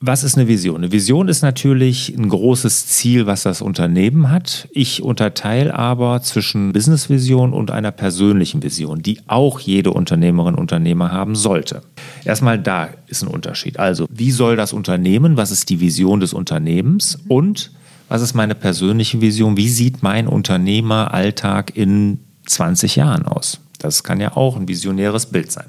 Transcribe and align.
Was 0.00 0.24
ist 0.24 0.36
eine 0.36 0.46
Vision? 0.46 0.76
Eine 0.76 0.92
Vision 0.92 1.26
ist 1.28 1.40
natürlich 1.40 2.14
ein 2.14 2.28
großes 2.28 2.86
Ziel, 2.86 3.26
was 3.26 3.44
das 3.44 3.62
Unternehmen 3.62 4.30
hat. 4.30 4.68
Ich 4.72 5.02
unterteile 5.02 5.74
aber 5.74 6.20
zwischen 6.20 6.74
Business-Vision 6.74 7.54
und 7.54 7.70
einer 7.70 7.92
persönlichen 7.92 8.62
Vision, 8.62 9.00
die 9.00 9.20
auch 9.26 9.58
jede 9.58 9.92
Unternehmerin 9.92 10.54
Unternehmer 10.54 11.12
haben 11.12 11.34
sollte. 11.34 11.80
Erstmal 12.26 12.58
da 12.58 12.90
ist 13.06 13.22
ein 13.22 13.28
Unterschied. 13.28 13.78
Also, 13.78 14.06
wie 14.10 14.32
soll 14.32 14.56
das 14.56 14.74
Unternehmen? 14.74 15.38
Was 15.38 15.50
ist 15.50 15.70
die 15.70 15.80
Vision 15.80 16.20
des 16.20 16.34
Unternehmens? 16.34 17.18
Und 17.28 17.72
was 18.08 18.20
ist 18.20 18.34
meine 18.34 18.54
persönliche 18.54 19.22
Vision? 19.22 19.56
Wie 19.56 19.70
sieht 19.70 20.02
mein 20.02 20.28
Unternehmeralltag 20.28 21.74
in 21.74 22.18
20 22.44 22.96
Jahren 22.96 23.26
aus? 23.26 23.60
Das 23.78 24.04
kann 24.04 24.20
ja 24.20 24.36
auch 24.36 24.56
ein 24.56 24.68
visionäres 24.68 25.26
Bild 25.26 25.50
sein. 25.50 25.66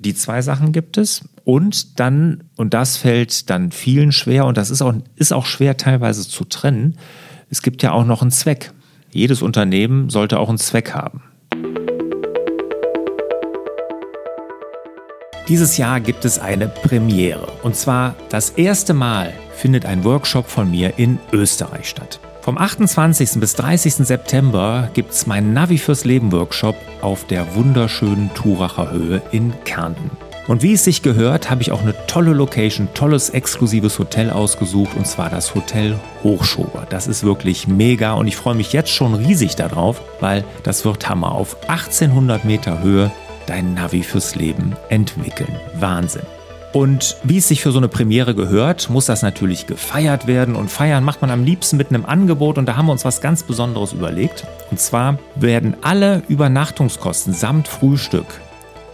Die 0.00 0.14
zwei 0.14 0.40
Sachen 0.40 0.72
gibt 0.72 0.96
es. 0.96 1.28
Und 1.44 2.00
dann, 2.00 2.44
und 2.56 2.72
das 2.72 2.96
fällt 2.96 3.50
dann 3.50 3.70
vielen 3.70 4.12
schwer, 4.12 4.46
und 4.46 4.56
das 4.56 4.70
ist 4.70 4.80
auch, 4.80 4.94
ist 5.16 5.32
auch 5.32 5.44
schwer 5.44 5.76
teilweise 5.76 6.26
zu 6.26 6.44
trennen, 6.44 6.96
es 7.50 7.60
gibt 7.60 7.82
ja 7.82 7.92
auch 7.92 8.06
noch 8.06 8.22
einen 8.22 8.30
Zweck. 8.30 8.72
Jedes 9.10 9.42
Unternehmen 9.42 10.08
sollte 10.08 10.38
auch 10.38 10.48
einen 10.48 10.56
Zweck 10.56 10.94
haben. 10.94 11.22
Dieses 15.48 15.76
Jahr 15.76 16.00
gibt 16.00 16.24
es 16.24 16.38
eine 16.38 16.68
Premiere. 16.68 17.48
Und 17.62 17.76
zwar 17.76 18.14
das 18.30 18.50
erste 18.50 18.94
Mal 18.94 19.34
findet 19.52 19.84
ein 19.84 20.04
Workshop 20.04 20.48
von 20.48 20.70
mir 20.70 20.98
in 20.98 21.18
Österreich 21.32 21.88
statt. 21.88 22.20
Vom 22.42 22.56
28. 22.56 23.32
bis 23.38 23.54
30. 23.54 23.96
September 23.96 24.88
gibt 24.94 25.12
es 25.12 25.26
meinen 25.26 25.52
Navi 25.52 25.76
fürs 25.76 26.06
Leben 26.06 26.32
Workshop 26.32 26.74
auf 27.02 27.26
der 27.26 27.54
wunderschönen 27.54 28.32
Turacher 28.32 28.90
Höhe 28.90 29.20
in 29.30 29.52
Kärnten. 29.64 30.10
Und 30.48 30.62
wie 30.62 30.72
es 30.72 30.82
sich 30.84 31.02
gehört, 31.02 31.50
habe 31.50 31.60
ich 31.60 31.70
auch 31.70 31.82
eine 31.82 31.94
tolle 32.06 32.32
Location, 32.32 32.88
tolles 32.94 33.28
exklusives 33.28 33.98
Hotel 33.98 34.30
ausgesucht 34.30 34.96
und 34.96 35.06
zwar 35.06 35.28
das 35.28 35.54
Hotel 35.54 36.00
Hochschober. 36.22 36.86
Das 36.88 37.06
ist 37.06 37.24
wirklich 37.24 37.68
mega 37.68 38.14
und 38.14 38.26
ich 38.26 38.36
freue 38.36 38.54
mich 38.54 38.72
jetzt 38.72 38.90
schon 38.90 39.14
riesig 39.14 39.54
darauf, 39.56 40.00
weil 40.20 40.42
das 40.62 40.84
wird 40.86 41.08
Hammer 41.10 41.32
auf 41.32 41.68
1800 41.68 42.46
Meter 42.46 42.82
Höhe 42.82 43.12
dein 43.46 43.74
Navi 43.74 44.02
fürs 44.02 44.34
Leben 44.34 44.74
entwickeln. 44.88 45.54
Wahnsinn. 45.78 46.22
Und 46.72 47.16
wie 47.24 47.38
es 47.38 47.48
sich 47.48 47.62
für 47.62 47.72
so 47.72 47.78
eine 47.78 47.88
Premiere 47.88 48.34
gehört, 48.34 48.90
muss 48.90 49.06
das 49.06 49.22
natürlich 49.22 49.66
gefeiert 49.66 50.26
werden. 50.26 50.54
Und 50.54 50.70
feiern 50.70 51.02
macht 51.02 51.20
man 51.20 51.30
am 51.30 51.44
liebsten 51.44 51.76
mit 51.76 51.88
einem 51.88 52.06
Angebot. 52.06 52.58
Und 52.58 52.66
da 52.66 52.76
haben 52.76 52.86
wir 52.86 52.92
uns 52.92 53.04
was 53.04 53.20
ganz 53.20 53.42
Besonderes 53.42 53.92
überlegt. 53.92 54.46
Und 54.70 54.78
zwar 54.78 55.18
werden 55.34 55.76
alle 55.82 56.22
Übernachtungskosten 56.28 57.32
samt 57.32 57.66
Frühstück 57.66 58.26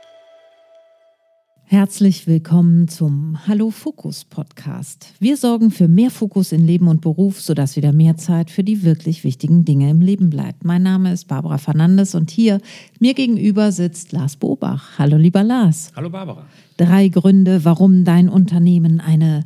Herzlich 1.72 2.25
willkommen 2.25 2.88
zum 2.88 3.45
Hallo 3.45 3.70
Fokus 3.70 4.25
Podcast. 4.25 5.14
Wir 5.20 5.38
sorgen 5.38 5.70
für 5.70 5.88
mehr 5.88 6.09
Fokus 6.09 6.52
in 6.52 6.66
Leben 6.66 6.88
und 6.88 7.02
Beruf, 7.02 7.39
sodass 7.42 7.75
wieder 7.75 7.94
mehr 7.94 8.17
Zeit 8.17 8.50
für 8.50 8.64
die 8.64 8.81
wirklich 8.81 9.23
wichtigen 9.23 9.66
Dinge 9.66 9.91
im 9.91 10.02
Leben 10.02 10.31
bleibt. 10.31 10.66
Mein 10.66 10.81
Name 10.81 11.13
ist 11.13 11.28
Barbara 11.28 11.59
Fernandes 11.59 12.16
und 12.16 12.31
hier 12.31 12.59
mir 13.00 13.13
gegenüber 13.13 13.72
sitzt 13.72 14.13
Lars 14.13 14.35
Bobach. 14.35 14.97
Hallo 14.97 15.18
lieber 15.18 15.44
Lars. 15.44 15.91
Hallo 15.96 16.09
Barbara. 16.09 16.47
Drei 16.78 17.08
Gründe, 17.08 17.63
warum 17.63 18.03
dein 18.03 18.29
Unternehmen 18.29 19.00
eine 19.00 19.46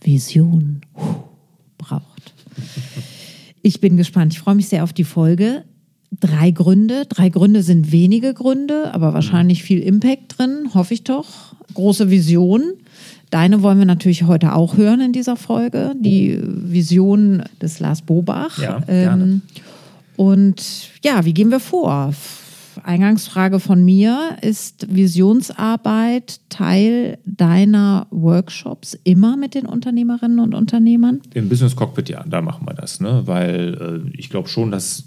Vision 0.00 0.80
braucht. 1.76 2.32
Ich 3.60 3.78
bin 3.82 3.98
gespannt. 3.98 4.32
Ich 4.32 4.38
freue 4.38 4.54
mich 4.54 4.70
sehr 4.70 4.82
auf 4.82 4.94
die 4.94 5.04
Folge 5.04 5.64
drei 6.20 6.50
Gründe. 6.50 7.06
Drei 7.08 7.28
Gründe 7.28 7.62
sind 7.62 7.92
wenige 7.92 8.34
Gründe, 8.34 8.92
aber 8.94 9.14
wahrscheinlich 9.14 9.62
viel 9.62 9.80
Impact 9.80 10.38
drin, 10.38 10.70
hoffe 10.74 10.94
ich 10.94 11.04
doch. 11.04 11.54
Große 11.74 12.10
Vision. 12.10 12.62
Deine 13.30 13.62
wollen 13.62 13.78
wir 13.78 13.86
natürlich 13.86 14.24
heute 14.24 14.54
auch 14.54 14.76
hören 14.76 15.00
in 15.00 15.12
dieser 15.12 15.36
Folge. 15.36 15.94
Die 15.98 16.38
Vision 16.40 17.42
des 17.60 17.80
Lars 17.80 18.02
Bobach. 18.02 18.58
Ja. 18.62 18.80
Ähm, 18.86 19.42
und 20.16 20.90
ja, 21.02 21.24
wie 21.24 21.34
gehen 21.34 21.50
wir 21.50 21.60
vor? 21.60 22.12
Eingangsfrage 22.82 23.60
von 23.60 23.84
mir, 23.84 24.36
ist 24.40 24.94
Visionsarbeit 24.94 26.40
Teil 26.48 27.18
deiner 27.24 28.06
Workshops 28.10 28.98
immer 29.04 29.36
mit 29.36 29.54
den 29.54 29.66
Unternehmerinnen 29.66 30.40
und 30.40 30.54
Unternehmern? 30.54 31.20
Im 31.34 31.48
Business 31.48 31.76
Cockpit 31.76 32.08
ja, 32.08 32.24
da 32.26 32.42
machen 32.42 32.66
wir 32.66 32.74
das, 32.74 33.00
ne? 33.00 33.22
weil 33.26 34.04
äh, 34.12 34.18
ich 34.18 34.30
glaube 34.30 34.48
schon, 34.48 34.70
dass 34.70 35.04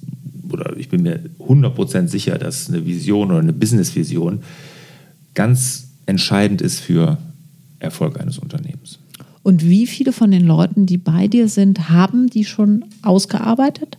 oder 0.52 0.75
ich 0.78 0.90
bin 0.90 1.03
mir 1.03 1.19
100% 1.40 2.08
sicher, 2.08 2.38
dass 2.38 2.69
eine 2.69 2.85
Vision 2.85 3.30
oder 3.30 3.40
eine 3.40 3.53
Business-Vision 3.53 4.41
ganz 5.34 5.90
entscheidend 6.06 6.62
ist 6.62 6.80
für 6.80 7.18
Erfolg 7.80 8.19
eines 8.19 8.38
Unternehmens. 8.40 9.00
Und 9.44 9.63
wie 9.63 9.88
viele 9.88 10.12
von 10.12 10.31
den 10.31 10.46
Leuten, 10.46 10.86
die 10.86 10.97
bei 10.97 11.28
dir 11.28 11.47
sind, 11.47 11.90
haben 11.90 12.28
die 12.30 12.44
schon 12.44 12.84
ausgearbeitet? 13.02 13.97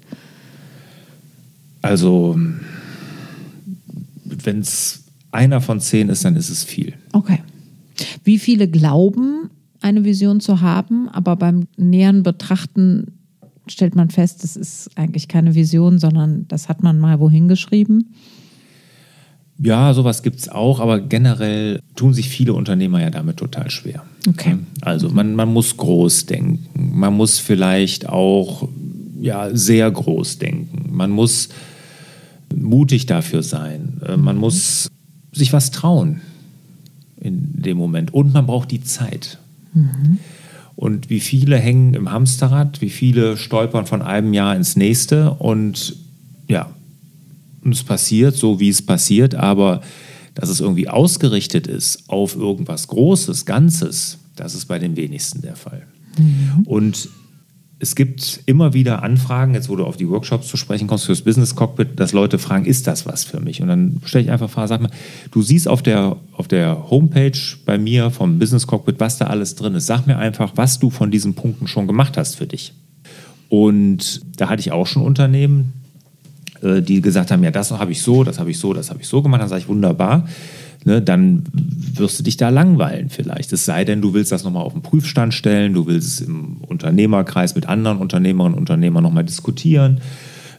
Also, 1.80 2.38
wenn 4.24 4.58
es 4.60 5.04
einer 5.30 5.60
von 5.60 5.80
zehn 5.80 6.08
ist, 6.08 6.24
dann 6.24 6.36
ist 6.36 6.50
es 6.50 6.64
viel. 6.64 6.94
Okay. 7.12 7.40
Wie 8.24 8.38
viele 8.38 8.68
glauben, 8.68 9.50
eine 9.80 10.04
Vision 10.04 10.40
zu 10.40 10.60
haben, 10.60 11.08
aber 11.08 11.36
beim 11.36 11.66
näheren 11.76 12.22
Betrachten 12.22 13.17
stellt 13.72 13.94
man 13.94 14.10
fest, 14.10 14.42
das 14.42 14.56
ist 14.56 14.90
eigentlich 14.96 15.28
keine 15.28 15.54
Vision, 15.54 15.98
sondern 15.98 16.46
das 16.48 16.68
hat 16.68 16.82
man 16.82 16.98
mal 16.98 17.20
wohin 17.20 17.48
geschrieben? 17.48 18.14
Ja, 19.60 19.92
sowas 19.92 20.22
gibt 20.22 20.38
es 20.38 20.48
auch, 20.48 20.78
aber 20.78 21.00
generell 21.00 21.82
tun 21.96 22.14
sich 22.14 22.28
viele 22.28 22.54
Unternehmer 22.54 23.00
ja 23.00 23.10
damit 23.10 23.38
total 23.38 23.70
schwer. 23.70 24.04
Okay. 24.28 24.56
Also 24.82 25.08
man, 25.08 25.34
man 25.34 25.52
muss 25.52 25.76
groß 25.76 26.26
denken. 26.26 26.68
Man 26.74 27.14
muss 27.14 27.40
vielleicht 27.40 28.08
auch 28.08 28.68
ja, 29.20 29.54
sehr 29.54 29.90
groß 29.90 30.38
denken. 30.38 30.94
Man 30.94 31.10
muss 31.10 31.48
mutig 32.54 33.06
dafür 33.06 33.42
sein. 33.42 34.00
Äh, 34.06 34.16
man 34.16 34.36
muss 34.36 34.88
sich 35.32 35.52
was 35.52 35.72
trauen 35.72 36.20
in 37.20 37.60
dem 37.60 37.78
Moment. 37.78 38.14
Und 38.14 38.32
man 38.32 38.46
braucht 38.46 38.70
die 38.70 38.82
Zeit. 38.82 39.38
Mhm. 39.74 40.18
Und 40.78 41.10
wie 41.10 41.18
viele 41.18 41.58
hängen 41.58 41.94
im 41.94 42.12
Hamsterrad, 42.12 42.80
wie 42.80 42.90
viele 42.90 43.36
stolpern 43.36 43.84
von 43.84 44.00
einem 44.00 44.32
Jahr 44.32 44.54
ins 44.54 44.76
nächste 44.76 45.32
und 45.32 45.96
ja, 46.46 46.70
es 47.68 47.82
passiert 47.82 48.36
so, 48.36 48.60
wie 48.60 48.68
es 48.68 48.80
passiert, 48.80 49.34
aber 49.34 49.80
dass 50.34 50.48
es 50.48 50.60
irgendwie 50.60 50.88
ausgerichtet 50.88 51.66
ist 51.66 52.08
auf 52.08 52.36
irgendwas 52.36 52.86
Großes, 52.86 53.44
Ganzes, 53.44 54.18
das 54.36 54.54
ist 54.54 54.66
bei 54.66 54.78
den 54.78 54.94
wenigsten 54.94 55.42
der 55.42 55.56
Fall. 55.56 55.84
Mhm. 56.16 56.62
Und 56.64 57.08
es 57.80 57.94
gibt 57.94 58.40
immer 58.46 58.74
wieder 58.74 59.02
Anfragen, 59.02 59.54
jetzt 59.54 59.68
wo 59.68 59.76
du 59.76 59.84
auf 59.84 59.96
die 59.96 60.08
Workshops 60.08 60.48
zu 60.48 60.56
sprechen 60.56 60.88
kommst, 60.88 61.06
fürs 61.06 61.22
Business 61.22 61.54
Cockpit, 61.54 62.00
dass 62.00 62.12
Leute 62.12 62.38
fragen, 62.38 62.64
ist 62.64 62.88
das 62.88 63.06
was 63.06 63.24
für 63.24 63.40
mich? 63.40 63.62
Und 63.62 63.68
dann 63.68 64.00
stelle 64.04 64.24
ich 64.24 64.30
einfach 64.30 64.50
Frage, 64.50 64.68
sag 64.68 64.80
mal, 64.80 64.90
du 65.30 65.42
siehst 65.42 65.68
auf 65.68 65.82
der, 65.82 66.16
auf 66.32 66.48
der 66.48 66.90
Homepage 66.90 67.38
bei 67.64 67.78
mir 67.78 68.10
vom 68.10 68.38
Business 68.38 68.66
Cockpit, 68.66 68.98
was 68.98 69.18
da 69.18 69.26
alles 69.26 69.54
drin 69.54 69.74
ist. 69.74 69.86
Sag 69.86 70.06
mir 70.06 70.18
einfach, 70.18 70.52
was 70.56 70.80
du 70.80 70.90
von 70.90 71.12
diesen 71.12 71.34
Punkten 71.34 71.68
schon 71.68 71.86
gemacht 71.86 72.16
hast 72.16 72.34
für 72.34 72.46
dich. 72.46 72.72
Und 73.48 74.22
da 74.36 74.48
hatte 74.48 74.60
ich 74.60 74.72
auch 74.72 74.86
schon 74.86 75.02
Unternehmen, 75.02 75.72
äh, 76.62 76.82
die 76.82 77.00
gesagt 77.00 77.30
haben, 77.30 77.42
ja, 77.42 77.50
das 77.50 77.70
habe 77.70 77.92
ich 77.92 78.02
so, 78.02 78.24
das 78.24 78.38
habe 78.38 78.50
ich 78.50 78.58
so, 78.58 78.72
das 78.72 78.90
habe 78.90 79.00
ich 79.00 79.08
so 79.08 79.22
gemacht. 79.22 79.40
Dann 79.42 79.48
sage 79.48 79.62
ich, 79.62 79.68
wunderbar 79.68 80.24
ne, 80.84 81.02
dann 81.02 81.44
wirst 81.94 82.18
du 82.18 82.22
dich 82.22 82.36
da 82.36 82.48
langweilen 82.48 83.10
vielleicht. 83.10 83.52
Es 83.52 83.64
sei 83.64 83.84
denn, 83.84 84.02
du 84.02 84.14
willst 84.14 84.32
das 84.32 84.44
nochmal 84.44 84.64
auf 84.64 84.72
den 84.72 84.82
Prüfstand 84.82 85.34
stellen, 85.34 85.74
du 85.74 85.86
willst 85.86 86.08
es 86.08 86.20
im 86.20 86.58
Unternehmerkreis 86.58 87.54
mit 87.54 87.68
anderen 87.68 87.98
Unternehmerinnen 87.98 88.54
und 88.54 88.60
Unternehmern 88.60 89.02
nochmal 89.02 89.24
diskutieren, 89.24 90.00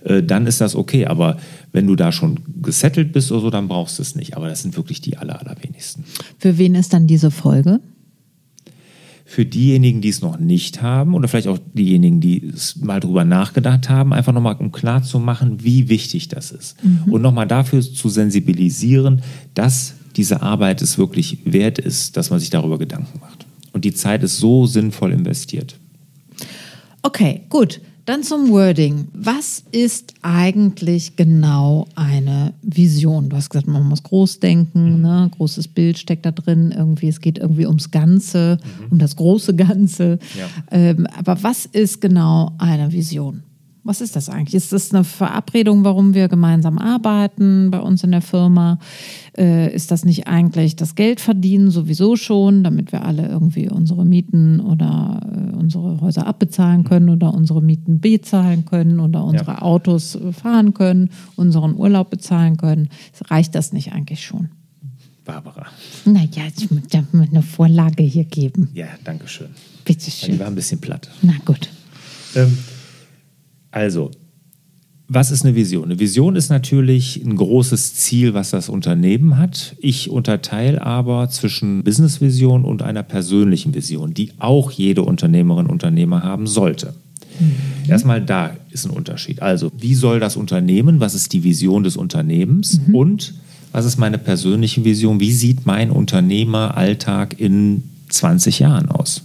äh, 0.03 0.23
dann 0.23 0.47
ist 0.47 0.61
das 0.61 0.75
okay. 0.75 1.07
Aber 1.07 1.37
wenn 1.71 1.87
du 1.87 1.95
da 1.95 2.11
schon 2.11 2.39
gesettelt 2.61 3.11
bist 3.11 3.31
oder 3.31 3.41
so, 3.41 3.49
dann 3.49 3.67
brauchst 3.67 3.99
du 3.99 4.01
es 4.01 4.15
nicht. 4.15 4.37
Aber 4.37 4.49
das 4.49 4.61
sind 4.61 4.77
wirklich 4.77 5.01
die 5.01 5.17
aller, 5.17 5.39
allerwenigsten. 5.39 6.03
Für 6.37 6.57
wen 6.57 6.75
ist 6.75 6.93
dann 6.93 7.07
diese 7.07 7.31
Folge? 7.31 7.79
Für 9.29 9.45
diejenigen, 9.45 10.01
die 10.01 10.09
es 10.09 10.21
noch 10.21 10.39
nicht 10.39 10.81
haben 10.81 11.13
oder 11.13 11.27
vielleicht 11.27 11.47
auch 11.47 11.59
diejenigen, 11.75 12.19
die 12.19 12.43
es 12.43 12.77
mal 12.77 12.99
drüber 12.99 13.23
nachgedacht 13.23 13.87
haben, 13.87 14.11
einfach 14.11 14.33
nochmal 14.33 14.55
um 14.55 14.71
klar 14.71 15.03
zu 15.03 15.19
machen, 15.19 15.63
wie 15.63 15.87
wichtig 15.87 16.29
das 16.29 16.49
ist. 16.49 16.83
Mhm. 16.83 17.13
Und 17.13 17.21
nochmal 17.21 17.45
dafür 17.45 17.81
zu 17.81 18.09
sensibilisieren, 18.09 19.21
dass 19.53 19.93
diese 20.15 20.41
Arbeit 20.41 20.81
es 20.81 20.97
wirklich 20.97 21.37
wert 21.45 21.77
ist, 21.77 22.17
dass 22.17 22.31
man 22.31 22.39
sich 22.39 22.49
darüber 22.49 22.79
Gedanken 22.79 23.19
macht. 23.19 23.45
Und 23.71 23.85
die 23.85 23.93
Zeit 23.93 24.23
ist 24.23 24.39
so 24.39 24.65
sinnvoll 24.65 25.11
investiert. 25.11 25.77
Okay, 27.03 27.41
gut. 27.49 27.81
Dann 28.09 28.23
zum 28.23 28.49
Wording. 28.49 29.07
Was 29.13 29.61
ist 29.69 30.15
eigentlich 30.23 31.15
genau 31.15 31.85
eine 31.93 32.55
Vision? 32.63 33.29
Du 33.29 33.35
hast 33.35 33.51
gesagt, 33.51 33.67
man 33.67 33.87
muss 33.87 34.01
groß 34.01 34.39
denken, 34.39 35.01
ne? 35.01 35.29
großes 35.37 35.67
Bild 35.67 35.99
steckt 35.99 36.25
da 36.25 36.31
drin. 36.31 36.73
Irgendwie, 36.75 37.07
es 37.07 37.21
geht 37.21 37.37
irgendwie 37.37 37.67
ums 37.67 37.91
Ganze, 37.91 38.57
mhm. 38.63 38.93
um 38.93 38.97
das 38.97 39.15
große 39.15 39.55
Ganze. 39.55 40.17
Ja. 40.35 40.47
Ähm, 40.71 41.05
aber 41.19 41.43
was 41.43 41.67
ist 41.67 42.01
genau 42.01 42.53
eine 42.57 42.91
Vision? 42.91 43.43
Was 43.83 44.01
ist 44.01 44.15
das 44.15 44.29
eigentlich? 44.29 44.55
Ist 44.55 44.73
das 44.73 44.93
eine 44.93 45.03
Verabredung, 45.03 45.83
warum 45.85 46.13
wir 46.13 46.27
gemeinsam 46.27 46.77
arbeiten 46.77 47.71
bei 47.71 47.79
uns 47.79 48.03
in 48.03 48.11
der 48.11 48.21
Firma? 48.21 48.77
Äh, 49.37 49.73
ist 49.73 49.91
das 49.91 50.03
nicht 50.03 50.27
eigentlich 50.27 50.75
das 50.75 50.95
Geld 50.95 51.21
verdienen 51.21 51.71
sowieso 51.71 52.15
schon, 52.15 52.63
damit 52.63 52.91
wir 52.91 53.05
alle 53.05 53.27
irgendwie 53.27 53.69
unsere 53.69 54.05
Mieten 54.05 54.59
oder 54.59 55.21
äh, 55.23 55.55
unsere 55.55 56.01
Häuser 56.01 56.27
abbezahlen 56.27 56.83
können 56.83 57.09
oder 57.09 57.33
unsere 57.33 57.61
Mieten 57.61 58.01
bezahlen 58.01 58.65
können 58.65 58.99
oder 58.99 59.23
unsere 59.23 59.51
ja. 59.51 59.61
Autos 59.61 60.17
fahren 60.33 60.73
können, 60.73 61.09
unseren 61.35 61.75
Urlaub 61.75 62.09
bezahlen 62.09 62.57
können? 62.57 62.89
Reicht 63.29 63.55
das 63.55 63.71
nicht 63.71 63.93
eigentlich 63.93 64.25
schon? 64.25 64.49
Barbara. 65.23 65.67
Naja, 66.05 66.43
ich 66.57 66.71
muss 66.71 66.81
mir 67.11 67.27
eine 67.29 67.43
Vorlage 67.43 68.03
hier 68.03 68.23
geben. 68.23 68.69
Ja, 68.73 68.87
danke 69.03 69.27
schön. 69.27 69.49
Bitte 69.85 70.09
schön. 70.09 70.33
Die 70.33 70.39
war 70.39 70.47
ein 70.47 70.55
bisschen 70.55 70.81
platt. 70.81 71.07
Na 71.21 71.33
gut. 71.45 71.69
Ähm, 72.35 72.57
also, 73.71 74.11
was 75.07 75.31
ist 75.31 75.43
eine 75.43 75.55
Vision? 75.55 75.85
Eine 75.85 75.99
Vision 75.99 76.35
ist 76.35 76.49
natürlich 76.49 77.17
ein 77.23 77.35
großes 77.35 77.95
Ziel, 77.95 78.35
was 78.35 78.51
das 78.51 78.69
Unternehmen 78.69 79.37
hat. 79.37 79.75
Ich 79.79 80.09
unterteile 80.09 80.85
aber 80.85 81.29
zwischen 81.29 81.83
Businessvision 81.83 82.63
und 82.63 82.83
einer 82.83 83.01
persönlichen 83.01 83.73
Vision, 83.73 84.13
die 84.13 84.31
auch 84.37 84.69
jede 84.69 85.01
Unternehmerin 85.01 85.65
und 85.65 85.71
Unternehmer 85.71 86.21
haben 86.21 86.45
sollte. 86.45 86.93
Mhm. 87.39 87.89
Erstmal 87.89 88.21
da 88.21 88.51
ist 88.69 88.85
ein 88.85 88.91
Unterschied. 88.91 89.41
Also, 89.41 89.71
wie 89.77 89.95
soll 89.95 90.19
das 90.19 90.35
Unternehmen, 90.35 90.99
was 90.99 91.15
ist 91.15 91.33
die 91.33 91.43
Vision 91.43 91.83
des 91.83 91.97
Unternehmens 91.97 92.79
mhm. 92.87 92.95
und 92.95 93.33
was 93.71 93.85
ist 93.85 93.97
meine 93.97 94.17
persönliche 94.17 94.83
Vision? 94.83 95.19
Wie 95.19 95.31
sieht 95.31 95.65
mein 95.65 95.91
Unternehmeralltag 95.91 97.39
in 97.39 97.83
20 98.09 98.59
Jahren 98.59 98.89
aus? 98.89 99.23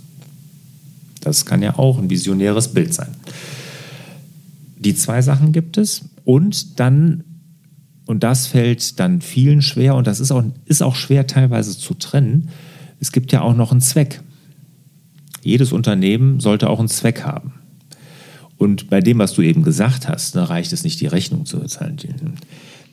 Das 1.21 1.47
kann 1.47 1.63
ja 1.63 1.79
auch 1.79 1.99
ein 1.99 2.11
visionäres 2.11 2.69
Bild 2.69 2.93
sein. 2.93 3.09
Die 4.85 4.95
zwei 4.95 5.23
Sachen 5.23 5.53
gibt 5.53 5.79
es. 5.79 6.11
Und 6.25 6.81
dann, 6.81 7.25
und 8.07 8.23
das 8.23 8.47
fällt 8.47 9.01
dann 9.01 9.21
vielen 9.21 9.63
schwer, 9.63 9.95
und 9.95 10.07
das 10.07 10.21
ist 10.21 10.31
auch, 10.31 10.45
ist 10.67 10.83
auch 10.83 10.95
schwer 10.95 11.27
teilweise 11.27 11.77
zu 11.77 11.95
trennen, 11.95 12.51
es 13.01 13.13
gibt 13.13 13.33
ja 13.33 13.43
auch 13.43 13.55
noch 13.55 13.71
einen 13.71 13.81
Zweck. 13.81 14.23
Jedes 15.43 15.73
Unternehmen 15.73 16.41
sollte 16.41 16.71
auch 16.71 16.79
einen 16.79 16.89
Zweck 16.89 17.23
haben. 17.23 17.55
Und 18.57 18.89
bei 18.89 19.01
dem, 19.01 19.19
was 19.19 19.35
du 19.35 19.43
eben 19.43 19.63
gesagt 19.63 20.09
hast, 20.09 20.35
ne, 20.35 20.49
reicht 20.49 20.73
es 20.73 20.85
nicht, 20.85 21.01
die 21.01 21.07
Rechnung 21.07 21.45
zu 21.45 21.59
bezahlen. 21.59 21.99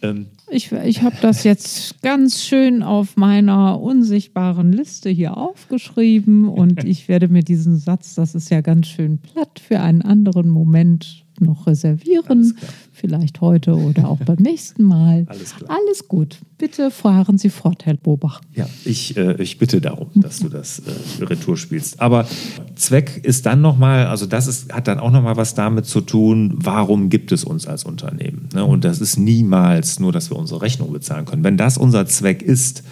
Ähm, 0.01 0.25
ich 0.49 0.71
ich 0.71 1.01
habe 1.01 1.15
das 1.21 1.43
jetzt 1.43 2.01
ganz 2.01 2.43
schön 2.43 2.83
auf 2.83 3.15
meiner 3.15 3.79
unsichtbaren 3.79 4.73
Liste 4.73 5.09
hier 5.09 5.37
aufgeschrieben 5.37 6.49
und 6.49 6.83
ich 6.83 7.07
werde 7.07 7.27
mir 7.27 7.43
diesen 7.43 7.77
Satz, 7.77 8.15
das 8.15 8.35
ist 8.35 8.49
ja 8.49 8.61
ganz 8.61 8.87
schön 8.87 9.19
platt, 9.19 9.61
für 9.65 9.79
einen 9.79 10.01
anderen 10.01 10.49
Moment 10.49 11.23
noch 11.41 11.67
reservieren. 11.67 12.57
Vielleicht 12.91 13.41
heute 13.41 13.75
oder 13.75 14.07
auch 14.07 14.19
beim 14.19 14.37
nächsten 14.37 14.83
Mal. 14.83 15.25
Alles 15.29 15.55
klar. 15.55 15.71
Alles 15.71 16.07
gut. 16.07 16.37
Bitte 16.57 16.91
fahren 16.91 17.37
Sie 17.37 17.49
fort, 17.49 17.85
Herr 17.85 17.95
Bobach. 17.95 18.41
Ja, 18.53 18.67
ich, 18.85 19.17
äh, 19.17 19.41
ich 19.41 19.57
bitte 19.57 19.81
darum, 19.81 20.09
dass 20.15 20.39
du 20.39 20.49
das 20.49 20.79
äh, 20.79 21.23
Retour 21.23 21.57
spielst. 21.57 21.99
Aber 21.99 22.27
Zweck 22.75 23.21
ist 23.23 23.45
dann 23.45 23.61
nochmal, 23.61 24.07
also 24.07 24.25
das 24.25 24.47
ist, 24.47 24.71
hat 24.71 24.87
dann 24.87 24.99
auch 24.99 25.11
nochmal 25.11 25.37
was 25.37 25.55
damit 25.55 25.85
zu 25.85 26.01
tun, 26.01 26.53
warum 26.55 27.09
gibt 27.09 27.31
es 27.31 27.43
uns 27.43 27.65
als 27.65 27.83
Unternehmen? 27.83 28.49
Ne? 28.53 28.63
Und 28.63 28.83
das 28.83 29.01
ist 29.01 29.17
niemals 29.17 29.99
nur, 29.99 30.11
dass 30.11 30.29
wir 30.29 30.37
unsere 30.37 30.61
Rechnung 30.61 30.91
bezahlen 30.93 31.25
können. 31.25 31.43
Wenn 31.43 31.57
das 31.57 31.77
unser 31.77 32.05
Zweck 32.05 32.41
ist, 32.41 32.83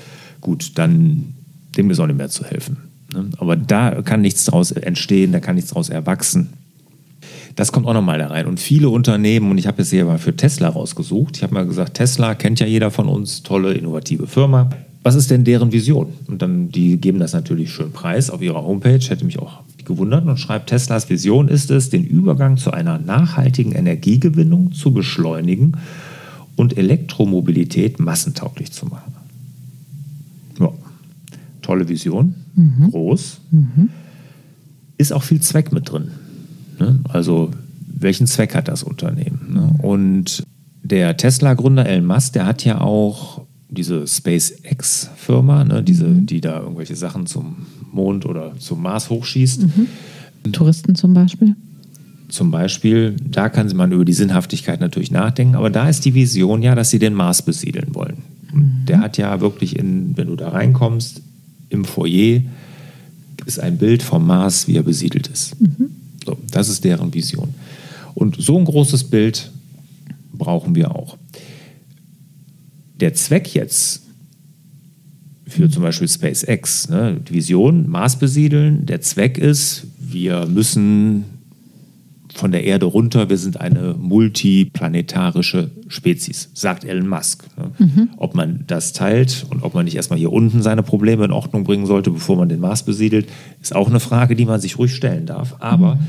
gut, 0.41 0.77
dann 0.77 1.35
dem 1.77 1.89
ist 1.91 1.99
auch 1.99 2.07
nicht 2.07 2.17
mehr 2.17 2.29
zu 2.29 2.43
helfen. 2.43 2.77
Ne? 3.13 3.29
Aber 3.37 3.55
da 3.55 4.01
kann 4.01 4.21
nichts 4.21 4.45
daraus 4.45 4.71
entstehen, 4.71 5.31
da 5.31 5.39
kann 5.39 5.55
nichts 5.55 5.71
daraus 5.71 5.89
erwachsen. 5.89 6.49
Das 7.59 7.73
kommt 7.73 7.87
auch 7.87 7.93
nochmal 7.93 8.19
da 8.19 8.27
rein. 8.27 8.45
Und 8.45 8.61
viele 8.61 8.87
Unternehmen, 8.87 9.51
und 9.51 9.57
ich 9.57 9.67
habe 9.67 9.81
es 9.81 9.89
hier 9.89 10.05
mal 10.05 10.17
für 10.17 10.33
Tesla 10.33 10.69
rausgesucht, 10.69 11.35
ich 11.35 11.43
habe 11.43 11.53
mal 11.53 11.65
gesagt, 11.65 11.95
Tesla 11.95 12.33
kennt 12.33 12.61
ja 12.61 12.65
jeder 12.65 12.89
von 12.89 13.09
uns, 13.09 13.43
tolle, 13.43 13.73
innovative 13.73 14.27
Firma. 14.27 14.69
Was 15.03 15.15
ist 15.15 15.29
denn 15.29 15.43
deren 15.43 15.73
Vision? 15.73 16.07
Und 16.27 16.41
dann, 16.41 16.69
die 16.69 16.95
geben 17.01 17.19
das 17.19 17.33
natürlich 17.33 17.69
schön 17.73 17.91
preis 17.91 18.29
auf 18.29 18.41
ihrer 18.41 18.63
Homepage, 18.63 18.99
hätte 18.99 19.25
mich 19.25 19.39
auch 19.39 19.59
gewundert 19.83 20.25
und 20.25 20.39
schreibt, 20.39 20.69
Teslas 20.69 21.09
Vision 21.09 21.49
ist 21.49 21.69
es, 21.69 21.89
den 21.89 22.05
Übergang 22.05 22.55
zu 22.55 22.71
einer 22.71 22.97
nachhaltigen 22.97 23.73
Energiegewinnung 23.73 24.71
zu 24.71 24.93
beschleunigen 24.93 25.73
und 26.55 26.77
Elektromobilität 26.77 27.99
massentauglich 27.99 28.71
zu 28.71 28.85
machen. 28.85 29.15
Ja, 30.61 30.69
tolle 31.61 31.89
Vision, 31.89 32.35
mhm. 32.55 32.91
groß. 32.91 33.41
Mhm. 33.51 33.89
Ist 34.97 35.11
auch 35.11 35.23
viel 35.23 35.41
Zweck 35.41 35.73
mit 35.73 35.91
drin. 35.91 36.11
Ne? 36.79 36.99
Also 37.09 37.51
welchen 37.99 38.27
Zweck 38.27 38.55
hat 38.55 38.67
das 38.67 38.83
Unternehmen? 38.83 39.53
Ne? 39.53 39.75
Und 39.81 40.43
der 40.83 41.17
Tesla-Gründer 41.17 41.85
Elon 41.85 42.05
Musk, 42.05 42.33
der 42.33 42.45
hat 42.45 42.63
ja 42.63 42.81
auch 42.81 43.45
diese 43.69 44.07
SpaceX-Firma, 44.07 45.63
ne, 45.63 45.83
diese, 45.83 46.07
mhm. 46.07 46.25
die 46.25 46.41
da 46.41 46.59
irgendwelche 46.59 46.95
Sachen 46.95 47.27
zum 47.27 47.67
Mond 47.91 48.25
oder 48.25 48.53
zum 48.57 48.81
Mars 48.81 49.09
hochschießt. 49.09 49.63
Mhm. 49.63 50.51
Touristen 50.51 50.95
zum 50.95 51.13
Beispiel? 51.13 51.55
Zum 52.29 52.51
Beispiel, 52.51 53.15
da 53.23 53.49
kann 53.49 53.67
man 53.75 53.91
über 53.91 54.05
die 54.05 54.13
Sinnhaftigkeit 54.13 54.79
natürlich 54.79 55.11
nachdenken, 55.11 55.55
aber 55.55 55.69
da 55.69 55.89
ist 55.89 56.05
die 56.05 56.13
Vision 56.13 56.61
ja, 56.61 56.75
dass 56.75 56.89
sie 56.89 56.99
den 56.99 57.13
Mars 57.13 57.41
besiedeln 57.41 57.93
wollen. 57.93 58.17
Mhm. 58.53 58.85
Der 58.87 59.01
hat 59.01 59.17
ja 59.17 59.39
wirklich, 59.41 59.77
in, 59.77 60.17
wenn 60.17 60.27
du 60.27 60.35
da 60.35 60.49
reinkommst, 60.49 61.21
im 61.69 61.85
Foyer 61.85 62.41
ist 63.45 63.59
ein 63.59 63.77
Bild 63.77 64.03
vom 64.03 64.25
Mars, 64.25 64.67
wie 64.67 64.77
er 64.77 64.83
besiedelt 64.83 65.27
ist. 65.27 65.55
So, 66.25 66.37
das 66.51 66.69
ist 66.69 66.83
deren 66.83 67.13
Vision. 67.13 67.53
Und 68.13 68.35
so 68.39 68.57
ein 68.57 68.65
großes 68.65 69.05
Bild 69.05 69.51
brauchen 70.33 70.75
wir 70.75 70.95
auch. 70.95 71.17
Der 72.99 73.13
Zweck 73.13 73.53
jetzt 73.53 74.03
für 75.47 75.69
zum 75.69 75.83
Beispiel 75.83 76.07
SpaceX, 76.07 76.89
ne, 76.89 77.19
die 77.27 77.33
Vision, 77.33 77.89
Mars 77.89 78.17
besiedeln, 78.17 78.85
der 78.85 79.01
Zweck 79.01 79.37
ist, 79.37 79.87
wir 79.97 80.45
müssen 80.45 81.25
von 82.39 82.51
der 82.51 82.63
Erde 82.63 82.85
runter, 82.85 83.29
wir 83.29 83.37
sind 83.37 83.59
eine 83.59 83.93
multiplanetarische 83.93 85.71
Spezies, 85.87 86.49
sagt 86.53 86.85
Elon 86.85 87.07
Musk. 87.07 87.45
Ne? 87.57 87.71
Mhm. 87.77 88.09
Ob 88.17 88.33
man 88.33 88.63
das 88.65 88.93
teilt 88.93 89.45
und 89.49 89.61
ob 89.61 89.75
man 89.75 89.85
nicht 89.85 89.95
erstmal 89.95 90.17
hier 90.17 90.31
unten 90.31 90.63
seine 90.63 90.81
Probleme 90.81 91.25
in 91.25 91.31
Ordnung 91.31 91.65
bringen 91.65 91.85
sollte, 91.85 92.11
bevor 92.11 92.37
man 92.37 92.49
den 92.49 92.61
Mars 92.61 92.83
besiedelt, 92.83 93.27
ist 93.61 93.75
auch 93.75 93.89
eine 93.89 93.99
Frage, 93.99 94.35
die 94.35 94.45
man 94.45 94.61
sich 94.61 94.79
ruhig 94.79 94.95
stellen 94.95 95.25
darf. 95.25 95.57
Aber 95.59 95.95
mhm. 95.95 96.01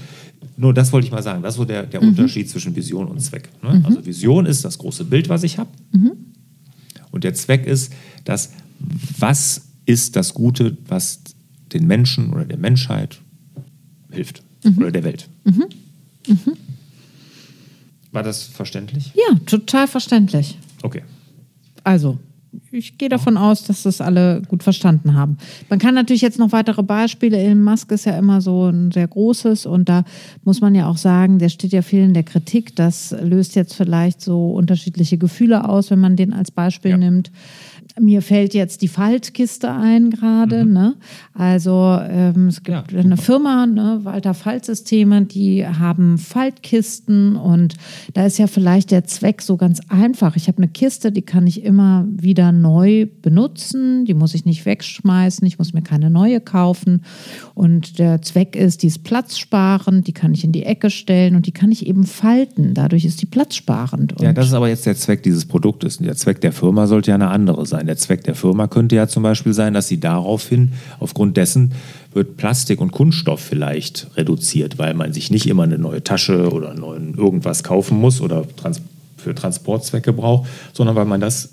nur 0.57 0.73
das 0.73 0.93
wollte 0.93 1.07
ich 1.07 1.13
mal 1.13 1.23
sagen, 1.23 1.43
das 1.43 1.55
ist 1.55 1.59
so 1.59 1.65
der, 1.65 1.85
der 1.85 2.01
mhm. 2.01 2.11
Unterschied 2.11 2.49
zwischen 2.49 2.77
Vision 2.77 3.09
und 3.09 3.21
Zweck. 3.21 3.51
Ne? 3.63 3.81
Mhm. 3.81 3.87
Also 3.87 4.07
Vision 4.07 4.47
ist 4.47 4.65
das 4.65 4.79
große 4.79 5.05
Bild, 5.05 5.29
was 5.29 5.43
ich 5.43 5.59
habe. 5.59 5.71
Mhm. 5.93 6.13
Und 7.11 7.25
der 7.25 7.35
Zweck 7.35 7.67
ist, 7.67 7.93
dass 8.25 8.53
was 9.19 9.63
ist 9.85 10.15
das 10.15 10.33
Gute, 10.33 10.79
was 10.87 11.21
den 11.73 11.89
Menschen 11.89 12.33
oder 12.33 12.45
der 12.45 12.59
Menschheit 12.59 13.21
hilft 14.13 14.45
mhm. 14.65 14.79
oder 14.79 14.93
der 14.93 15.03
Welt. 15.03 15.29
Mhm. 16.31 16.57
War 18.13 18.23
das 18.23 18.43
verständlich? 18.45 19.13
Ja, 19.15 19.39
total 19.47 19.87
verständlich. 19.87 20.59
Okay. 20.83 21.03
Also, 21.85 22.19
ich 22.73 22.99
gehe 22.99 23.09
davon 23.09 23.37
aus, 23.37 23.65
dass 23.65 23.83
das 23.83 24.01
alle 24.01 24.43
gut 24.47 24.63
verstanden 24.63 25.15
haben. 25.15 25.39
Man 25.69 25.79
kann 25.79 25.95
natürlich 25.95 26.23
jetzt 26.23 26.39
noch 26.39 26.53
weitere 26.53 26.83
Beispiele. 26.83 27.37
Elon 27.37 27.65
Musk 27.65 27.91
ist 27.91 28.07
ja 28.07 28.17
immer 28.17 28.41
so 28.41 28.67
ein 28.67 28.93
sehr 28.93 29.09
großes 29.09 29.67
und 29.67 29.89
da 29.89 30.05
muss 30.45 30.61
man 30.61 30.75
ja 30.75 30.89
auch 30.89 30.97
sagen, 30.97 31.39
der 31.39 31.49
steht 31.49 31.73
ja 31.73 31.83
viel 31.83 32.05
in 32.05 32.15
der 32.15 32.23
Kritik. 32.23 32.77
Das 32.77 33.15
löst 33.23 33.57
jetzt 33.57 33.75
vielleicht 33.75 34.21
so 34.21 34.53
unterschiedliche 34.53 35.19
Gefühle 35.19 35.69
aus, 35.69 35.91
wenn 35.91 35.99
man 35.99 36.15
den 36.17 36.33
als 36.33 36.51
Beispiel 36.51 36.93
ja. 36.93 36.97
nimmt. 36.97 37.33
Mir 37.99 38.23
fällt 38.23 38.55
jetzt 38.55 38.83
die 38.83 38.89
Faltkiste 38.89 39.73
ein 39.73 40.11
gerade. 40.11 40.65
Mhm. 40.65 40.73
Ne? 40.73 40.95
Also 41.35 41.99
ähm, 42.09 42.49
es 42.49 42.63
gibt 42.63 42.93
ja, 42.93 43.01
eine 43.01 43.17
Firma, 43.17 43.67
ne, 43.67 44.01
Walter 44.05 44.35
Faltsysteme, 44.35 45.23
die 45.23 45.67
haben 45.67 46.19
Faltkisten 46.19 47.35
und 47.35 47.75
da 48.15 48.27
ist 48.27 48.39
ja 48.39 48.47
vielleicht 48.47 48.93
der 48.93 49.05
Zweck 49.05 49.43
so 49.43 49.57
ganz 49.57 49.81
einfach. 49.89 50.37
Ich 50.37 50.47
habe 50.47 50.59
eine 50.59 50.69
Kiste, 50.69 51.11
die 51.11 51.23
kann 51.23 51.47
ich 51.49 51.65
immer 51.65 52.07
wieder 52.09 52.53
neu 52.61 53.07
benutzen, 53.23 54.05
die 54.05 54.15
muss 54.15 54.35
ich 54.35 54.45
nicht 54.45 54.67
wegschmeißen, 54.67 55.47
ich 55.47 55.59
muss 55.59 55.73
mir 55.73 55.83
keine 55.83 56.11
neue 56.11 56.41
kaufen. 56.41 57.05
Und 57.55 57.99
der 57.99 58.23
Zweck 58.23 58.57
ist, 58.57 58.83
die 58.83 58.87
ist 58.89 59.05
platzsparend, 59.05 60.07
die 60.07 60.13
kann 60.13 60.33
ich 60.35 60.45
in 60.45 60.53
die 60.53 60.65
Ecke 60.65 60.91
stellen 60.91 61.37
und 61.37 61.47
die 61.47 61.53
kann 61.53 61.73
ich 61.73 61.87
eben 61.87 62.05
falten. 62.05 62.75
Dadurch 62.75 63.05
ist 63.05 63.23
die 63.23 63.27
platzsparend. 63.27 64.15
ja, 64.21 64.33
das 64.33 64.47
ist 64.47 64.55
aber 64.55 64.69
jetzt 64.69 64.87
der 64.87 64.97
Zweck 64.97 65.23
dieses 65.23 65.45
Produktes. 65.45 65.99
Der 65.99 66.17
Zweck 66.17 66.41
der 66.41 66.53
Firma 66.53 66.87
sollte 66.87 67.11
ja 67.11 67.15
eine 67.15 67.29
andere 67.29 67.67
sein. 67.67 67.87
Der 67.87 67.97
Zweck 67.97 68.25
der 68.25 68.35
Firma 68.35 68.67
könnte 68.67 68.97
ja 68.97 69.09
zum 69.09 69.23
Beispiel 69.23 69.53
sein, 69.53 69.75
dass 69.75 69.89
sie 69.89 70.01
daraufhin, 70.01 70.73
aufgrund 70.99 71.37
dessen, 71.37 71.73
wird 72.13 72.37
Plastik 72.37 72.81
und 72.81 72.91
Kunststoff 72.93 73.41
vielleicht 73.41 74.09
reduziert, 74.17 74.79
weil 74.79 74.95
man 74.95 75.13
sich 75.13 75.31
nicht 75.31 75.47
immer 75.47 75.63
eine 75.63 75.79
neue 75.79 76.03
Tasche 76.03 76.51
oder 76.51 76.75
neuen 76.75 77.15
irgendwas 77.15 77.63
kaufen 77.63 77.99
muss 77.99 78.21
oder 78.21 78.45
trans 78.57 78.81
für 79.21 79.35
Transportzwecke 79.35 80.13
braucht, 80.13 80.49
sondern 80.73 80.97
weil 80.97 81.05
man 81.05 81.21
das 81.21 81.51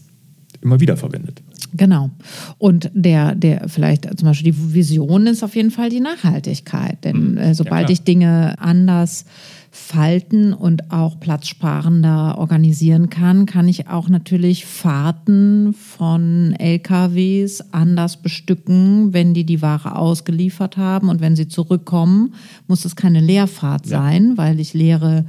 immer 0.62 0.80
wieder 0.80 0.98
verwendet. 0.98 1.42
Genau. 1.74 2.10
Und 2.58 2.90
der, 2.94 3.36
der 3.36 3.68
vielleicht 3.68 4.06
zum 4.18 4.28
Beispiel 4.28 4.52
die 4.52 4.74
Vision 4.74 5.28
ist 5.28 5.44
auf 5.44 5.56
jeden 5.56 5.72
Fall 5.72 5.90
die 5.90 6.00
Nachhaltigkeit. 6.00 7.04
Denn 7.04 7.32
mhm. 7.32 7.38
äh, 7.38 7.54
sobald 7.54 7.90
ja, 7.90 7.94
ich 7.94 8.04
Dinge 8.04 8.56
anders 8.60 9.26
falten 9.70 10.54
und 10.54 10.92
auch 10.92 11.20
platzsparender 11.20 12.38
organisieren 12.38 13.10
kann, 13.10 13.46
kann 13.46 13.68
ich 13.68 13.88
auch 13.88 14.10
natürlich 14.10 14.66
Fahrten 14.66 15.74
von 15.74 16.54
LKWs 16.58 17.74
anders 17.74 18.18
bestücken, 18.18 19.14
wenn 19.14 19.34
die 19.34 19.46
die 19.46 19.62
Ware 19.62 19.96
ausgeliefert 19.96 20.78
haben. 20.78 21.10
Und 21.10 21.22
wenn 21.22 21.36
sie 21.36 21.48
zurückkommen, 21.48 22.34
muss 22.68 22.86
es 22.86 22.96
keine 22.96 23.20
Leerfahrt 23.20 23.86
ja. 23.86 24.00
sein, 24.00 24.38
weil 24.38 24.60
ich 24.60 24.74
leere 24.74 25.26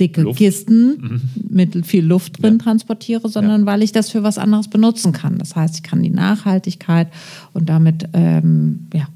dicke 0.00 0.22
Luft. 0.22 0.38
Kisten 0.38 0.98
mhm. 1.00 1.20
mit 1.48 1.86
viel 1.86 2.04
Luft 2.04 2.42
drin 2.42 2.54
ja. 2.54 2.64
transportiere, 2.64 3.28
sondern 3.28 3.62
ja. 3.62 3.66
weil 3.66 3.82
ich 3.82 3.92
das 3.92 4.10
für 4.10 4.22
was 4.22 4.38
anderes 4.38 4.68
benutzen 4.68 5.12
kann. 5.12 5.38
Das 5.38 5.54
heißt, 5.54 5.76
ich 5.76 5.82
kann 5.82 6.02
die 6.02 6.10
Nachhaltigkeit 6.10 7.08
und 7.52 7.68
damit 7.68 8.08
ähm, 8.14 8.88
ja, 8.94 9.06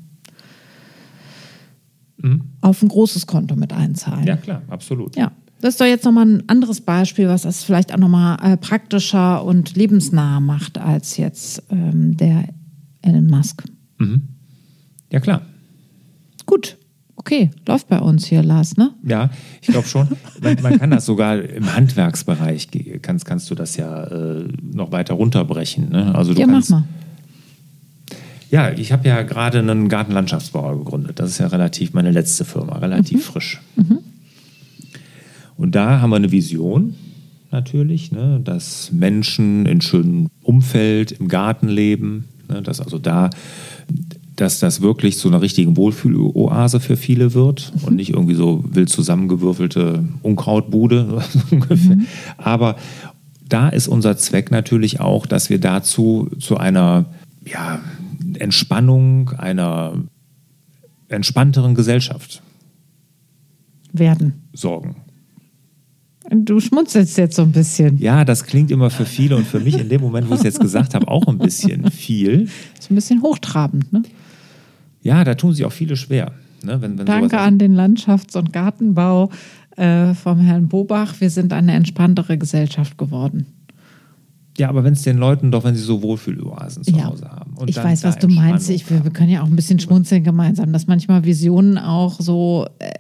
mhm. 2.19 2.43
auf 2.61 2.83
ein 2.83 2.89
großes 2.89 3.27
Konto 3.27 3.57
mit 3.57 3.73
einzahlen. 3.73 4.27
Ja, 4.27 4.37
klar, 4.37 4.63
absolut. 4.69 5.17
Ja. 5.17 5.33
Das 5.61 5.75
ist 5.75 5.81
doch 5.81 5.87
jetzt 5.87 6.05
nochmal 6.05 6.27
ein 6.27 6.49
anderes 6.49 6.83
Beispiel, 6.83 7.27
was 7.27 7.43
das 7.43 7.65
vielleicht 7.65 7.95
auch 7.95 7.99
nochmal 7.99 8.37
äh, 8.43 8.57
praktischer 8.59 9.43
und 9.43 9.77
lebensnah 9.77 10.39
macht 10.39 10.77
als 10.77 11.17
jetzt 11.17 11.63
ähm, 11.71 12.19
der 12.19 12.49
Elon 13.01 13.29
Musk. 13.29 13.65
Mhm. 13.99 14.25
Ja, 15.11 15.21
klar. 15.21 15.41
Gut. 16.45 16.77
Okay, 17.17 17.51
läuft 17.67 17.89
bei 17.89 18.01
uns 18.01 18.27
hier, 18.27 18.43
Lars, 18.43 18.77
ne? 18.77 18.91
Ja, 19.03 19.31
ich 19.63 19.69
glaube 19.69 19.87
schon. 19.87 20.09
man, 20.43 20.61
man, 20.63 20.79
kann 20.79 20.91
das 20.91 21.07
sogar 21.07 21.41
im 21.41 21.75
Handwerksbereich, 21.75 22.69
kannst, 23.03 23.25
kannst 23.25 23.51
du 23.51 23.55
das 23.55 23.77
ja 23.77 24.05
äh, 24.05 24.49
noch 24.63 24.93
weiter 24.93 25.15
runterbrechen. 25.15 25.91
Ne? 25.91 26.15
Also 26.15 26.35
du 26.35 26.41
ja, 26.41 26.47
kannst, 26.47 26.71
mach 26.71 26.81
mal. 26.81 26.89
Ja, 28.51 28.71
ich 28.71 28.93
habe 28.93 29.09
ja 29.09 29.23
gerade 29.23 29.59
einen 29.59 29.89
Gartenlandschaftsbauer 29.89 30.79
gegründet. 30.79 31.19
Das 31.19 31.31
ist 31.31 31.39
ja 31.39 31.47
relativ 31.47 31.93
meine 31.93 32.11
letzte 32.11 32.45
Firma, 32.45 32.79
relativ 32.79 33.19
mhm. 33.19 33.33
frisch. 33.33 33.61
Mhm. 33.77 33.99
Und 35.57 35.75
da 35.75 36.01
haben 36.01 36.11
wir 36.11 36.17
eine 36.17 36.31
Vision 36.33 36.95
natürlich, 37.51 38.13
ne, 38.13 38.41
dass 38.43 38.93
Menschen 38.93 39.67
in 39.67 39.81
schönem 39.81 40.29
Umfeld 40.43 41.13
im 41.13 41.29
Garten 41.29 41.69
leben, 41.69 42.27
ne, 42.49 42.63
dass 42.63 42.81
also 42.81 42.99
da 42.99 43.31
dass 44.37 44.59
das 44.59 44.81
wirklich 44.81 45.19
zu 45.19 45.29
einer 45.29 45.41
richtigen 45.41 45.77
Wohlfühloase 45.77 46.81
für 46.81 46.97
viele 46.97 47.35
wird 47.35 47.73
mhm. 47.75 47.85
und 47.85 47.97
nicht 47.97 48.11
irgendwie 48.11 48.35
so 48.35 48.65
wild 48.69 48.89
zusammengewürfelte 48.89 50.05
Unkrautbude. 50.23 51.23
mhm. 51.51 52.07
Aber 52.37 52.77
da 53.49 53.69
ist 53.69 53.89
unser 53.89 54.17
Zweck 54.17 54.51
natürlich 54.51 55.01
auch, 55.01 55.27
dass 55.27 55.51
wir 55.51 55.61
dazu 55.61 56.31
zu 56.41 56.57
einer 56.57 57.07
ja, 57.45 57.81
Entspannung, 58.39 59.31
einer 59.31 59.95
entspannteren 61.09 61.75
Gesellschaft 61.75 62.43
werden. 63.93 64.43
Sorgen. 64.53 64.97
Du 66.31 66.59
schmunzelst 66.59 67.19
jetzt 67.19 67.37
so 67.37 67.43
ein 67.43 67.53
bisschen. 67.53 67.99
Ja, 67.99 68.25
das 68.25 68.45
klingt 68.45 68.71
immer 68.71 68.89
für 68.89 69.05
viele 69.05 69.37
und 69.37 69.47
für 69.47 69.61
mich 69.61 69.79
in 69.79 69.91
dem 69.91 70.01
Moment, 70.01 70.29
wo 70.29 70.33
ich 70.33 70.41
es 70.41 70.45
jetzt 70.45 70.61
gesagt 70.61 70.95
habe, 70.95 71.07
auch 71.07 71.29
ein 71.29 71.39
bisschen 71.39 71.91
viel. 71.91 72.49
So 72.81 72.93
ein 72.93 72.95
bisschen 72.95 73.23
hochtrabend, 73.23 73.93
ne? 73.93 74.03
Ja, 75.05 75.23
da 75.23 75.35
tun 75.35 75.55
sich 75.55 75.65
auch 75.65 75.73
viele 75.73 75.97
schwer. 75.97 76.33
Ne? 76.65 76.81
Wenn, 76.81 76.99
wenn 76.99 77.07
Danke 77.07 77.39
an 77.39 77.59
den 77.59 77.75
Landschafts- 77.75 78.37
und 78.37 78.53
Gartenbau 78.53 79.31
äh, 79.77 80.15
vom 80.15 80.41
Herrn 80.41 80.69
Bobach. 80.69 81.21
Wir 81.21 81.31
sind 81.31 81.53
eine 81.53 81.73
entspanntere 81.75 82.39
Gesellschaft 82.39 82.99
geworden. 82.99 83.47
Ja, 84.57 84.69
aber 84.69 84.85
wenn 84.85 84.93
es 84.93 85.03
den 85.03 85.19
Leuten 85.19 85.51
doch, 85.51 85.65
wenn 85.65 85.75
sie 85.75 85.83
so 85.83 86.01
Wohlfühloasen 86.01 86.85
zu 86.85 86.93
ja. 86.93 87.07
Hause 87.07 87.29
haben. 87.29 87.57
ich 87.67 87.77
weiß, 87.77 88.05
was 88.05 88.19
du 88.19 88.29
meinst. 88.29 88.71
Ich, 88.71 88.89
wir, 88.89 89.03
wir, 89.03 89.11
können 89.11 89.31
ja 89.31 89.43
auch 89.43 89.47
ein 89.47 89.57
bisschen 89.57 89.81
schmunzeln 89.81 90.23
gemeinsam, 90.23 90.73
dass 90.73 90.87
manchmal 90.87 91.25
Visionen 91.25 91.77
auch 91.77 92.21
so 92.21 92.67
äh, 92.79 92.93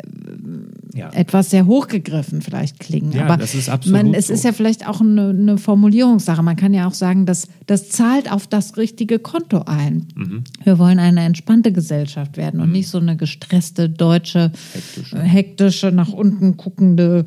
ja. 0.94 1.10
etwas 1.12 1.50
sehr 1.50 1.66
hochgegriffen 1.66 2.40
vielleicht 2.40 2.78
klingen. 2.78 3.12
Ja, 3.12 3.24
Aber 3.24 3.36
das 3.36 3.54
ist 3.54 3.68
absolut 3.68 4.02
man, 4.02 4.14
es 4.14 4.28
so. 4.28 4.34
ist 4.34 4.44
ja 4.44 4.52
vielleicht 4.52 4.88
auch 4.88 5.00
eine, 5.00 5.30
eine, 5.30 5.58
Formulierungssache. 5.58 6.42
Man 6.42 6.56
kann 6.56 6.72
ja 6.72 6.86
auch 6.86 6.94
sagen, 6.94 7.26
dass 7.26 7.48
das 7.66 7.90
zahlt 7.90 8.30
auf 8.30 8.46
das 8.46 8.76
richtige 8.76 9.18
Konto 9.18 9.62
ein. 9.66 10.06
Mhm. 10.14 10.44
Wir 10.62 10.78
wollen 10.78 10.98
eine 10.98 11.22
entspannte 11.22 11.72
Gesellschaft 11.72 12.36
werden 12.36 12.60
und 12.60 12.68
mhm. 12.68 12.72
nicht 12.72 12.88
so 12.88 12.98
eine 12.98 13.16
gestresste, 13.16 13.88
deutsche, 13.90 14.52
hektische, 14.72 15.20
hektische 15.20 15.92
nach 15.92 16.12
unten 16.12 16.56
guckende 16.56 17.24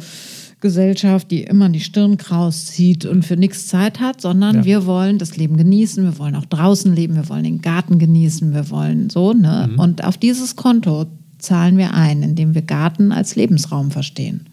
Gesellschaft, 0.60 1.30
die 1.30 1.44
immer 1.44 1.70
die 1.70 1.80
Stirn 1.80 2.18
kraus 2.18 2.66
zieht 2.66 3.06
und 3.06 3.24
für 3.24 3.38
nichts 3.38 3.68
Zeit 3.68 4.00
hat, 4.00 4.22
sondern 4.22 4.56
ja. 4.56 4.66
wir 4.66 4.86
wollen 4.88 5.20
das 5.20 5.38
Leben 5.38 5.56
genießen, 5.56 6.04
wir 6.04 6.18
wollen 6.18 6.36
auch 6.36 6.46
draußen 6.46 6.96
leben, 6.96 7.16
wir 7.16 7.30
wollen 7.30 7.44
den 7.44 7.62
Garten 7.62 8.00
genießen, 8.00 8.54
wir 8.54 8.70
wollen 8.72 9.12
so, 9.12 9.34
ne? 9.34 9.70
Mhm. 9.72 9.80
Und 9.80 10.04
auf 10.04 10.18
dieses 10.18 10.56
Konto 10.56 11.06
zahlen 11.38 11.78
wir 11.78 11.94
ein, 11.94 12.24
indem 12.24 12.56
wir 12.56 12.62
Garten 12.62 13.12
als 13.12 13.36
Lebensraum 13.36 13.92
verstehen. 13.92 14.48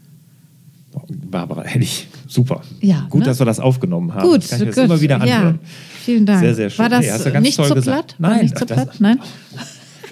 Barbara, 1.09 1.65
ehrlich, 1.65 2.09
super. 2.29 2.63
Ja, 2.81 3.07
gut, 3.11 3.21
ne? 3.21 3.27
dass 3.27 3.41
wir 3.41 3.47
das 3.47 3.59
aufgenommen 3.59 4.15
haben. 4.15 4.29
Gut, 4.29 4.49
kann 4.49 4.63
ich 4.63 4.69
das 4.69 4.77
immer 4.77 5.01
wieder 5.01 5.21
anhören. 5.21 5.59
Ja, 5.61 5.69
vielen 6.05 6.25
Dank. 6.25 6.41
Sehr, 6.41 6.55
sehr 6.55 6.71
schön. 6.71 6.79
War 6.79 6.89
das 6.89 7.01
nee, 7.01 7.31
ganz 7.33 7.45
nicht 7.45 7.65
zu 7.65 7.75
platt? 7.75 8.15
Nein, 8.19 8.43
nicht 8.43 8.59
zu 8.59 8.67
platt? 8.67 8.95
Nein. 9.01 9.19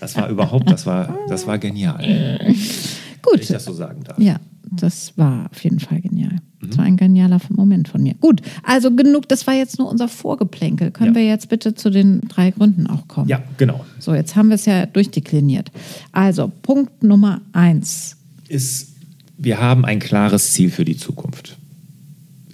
Das 0.00 0.16
war 0.16 0.28
überhaupt, 0.28 0.68
das 0.68 0.84
war, 0.84 1.16
das 1.28 1.46
war 1.46 1.58
genial. 1.58 2.38
Gut. 3.22 3.34
Wenn 3.34 3.40
ich 3.40 3.48
das 3.48 3.64
so 3.64 3.72
sagen 3.72 4.02
darf. 4.02 4.18
Ja, 4.18 4.40
das 4.76 5.16
war 5.16 5.50
auf 5.50 5.62
jeden 5.62 5.80
Fall 5.80 6.00
genial. 6.00 6.36
Das 6.60 6.78
war 6.78 6.84
ein 6.84 6.96
genialer 6.96 7.40
Moment 7.50 7.88
von 7.88 8.02
mir. 8.02 8.14
Gut, 8.14 8.40
also 8.62 8.94
genug, 8.94 9.28
das 9.28 9.46
war 9.46 9.54
jetzt 9.54 9.78
nur 9.78 9.90
unser 9.90 10.08
Vorgeplänkel. 10.08 10.92
Können 10.92 11.14
ja. 11.14 11.20
wir 11.20 11.26
jetzt 11.26 11.48
bitte 11.48 11.74
zu 11.74 11.90
den 11.90 12.20
drei 12.28 12.52
Gründen 12.52 12.86
auch 12.86 13.08
kommen? 13.08 13.28
Ja, 13.28 13.42
genau. 13.56 13.84
So, 13.98 14.14
jetzt 14.14 14.36
haben 14.36 14.48
wir 14.48 14.54
es 14.54 14.66
ja 14.66 14.86
durchdekliniert. 14.86 15.72
Also, 16.12 16.50
Punkt 16.62 17.02
Nummer 17.02 17.40
eins. 17.52 18.16
Ist, 18.48 18.92
wir 19.36 19.60
haben 19.60 19.84
ein 19.84 19.98
klares 19.98 20.52
Ziel 20.52 20.70
für 20.70 20.84
die 20.84 20.96
Zukunft. 20.96 21.56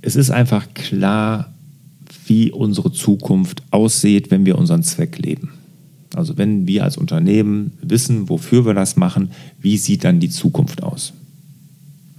Es 0.00 0.16
ist 0.16 0.30
einfach 0.30 0.72
klar, 0.72 1.52
wie 2.26 2.50
unsere 2.50 2.92
Zukunft 2.92 3.62
aussieht, 3.70 4.30
wenn 4.30 4.46
wir 4.46 4.56
unseren 4.56 4.82
Zweck 4.82 5.18
leben. 5.18 5.52
Also 6.14 6.38
wenn 6.38 6.66
wir 6.66 6.84
als 6.84 6.96
Unternehmen 6.96 7.72
wissen, 7.82 8.28
wofür 8.28 8.64
wir 8.64 8.75
das 8.75 8.96
machen, 8.96 9.30
wie 9.60 9.76
sieht 9.76 10.04
dann 10.04 10.20
die 10.20 10.30
Zukunft 10.30 10.82
aus? 10.82 11.12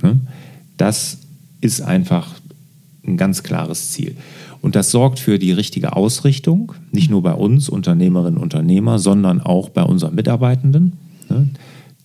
Ne? 0.01 0.19
Das 0.77 1.19
ist 1.61 1.81
einfach 1.81 2.35
ein 3.05 3.17
ganz 3.17 3.43
klares 3.43 3.91
Ziel. 3.91 4.15
Und 4.61 4.75
das 4.75 4.91
sorgt 4.91 5.19
für 5.19 5.39
die 5.39 5.51
richtige 5.51 5.95
Ausrichtung, 5.95 6.73
nicht 6.91 7.09
nur 7.09 7.23
bei 7.23 7.33
uns 7.33 7.69
Unternehmerinnen 7.69 8.37
und 8.37 8.43
Unternehmer, 8.43 8.99
sondern 8.99 9.41
auch 9.41 9.69
bei 9.69 9.83
unseren 9.83 10.15
Mitarbeitenden. 10.15 10.93
Ne? 11.29 11.49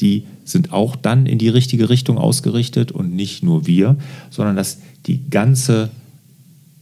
Die 0.00 0.24
sind 0.44 0.72
auch 0.72 0.96
dann 0.96 1.26
in 1.26 1.38
die 1.38 1.48
richtige 1.48 1.88
Richtung 1.88 2.18
ausgerichtet 2.18 2.92
und 2.92 3.14
nicht 3.14 3.42
nur 3.42 3.66
wir, 3.66 3.96
sondern 4.30 4.56
dass 4.56 4.78
die 5.06 5.28
ganze 5.30 5.90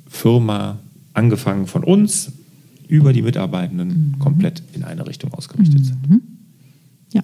Firma, 0.08 0.78
angefangen 1.14 1.66
von 1.66 1.84
uns, 1.84 2.32
über 2.88 3.12
die 3.14 3.22
Mitarbeitenden, 3.22 3.88
mhm. 3.88 4.18
komplett 4.18 4.62
in 4.74 4.84
eine 4.84 5.06
Richtung 5.06 5.32
ausgerichtet 5.32 5.80
mhm. 5.80 5.84
sind. 5.84 6.22
Ja. 7.12 7.22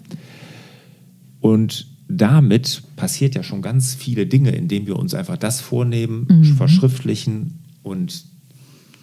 Und 1.40 1.86
damit 2.08 2.82
passiert 2.96 3.34
ja 3.34 3.42
schon 3.42 3.62
ganz 3.62 3.94
viele 3.94 4.26
Dinge, 4.26 4.50
indem 4.50 4.86
wir 4.86 4.96
uns 4.96 5.14
einfach 5.14 5.36
das 5.36 5.60
vornehmen, 5.60 6.26
mhm. 6.28 6.44
verschriftlichen 6.56 7.58
und 7.82 8.24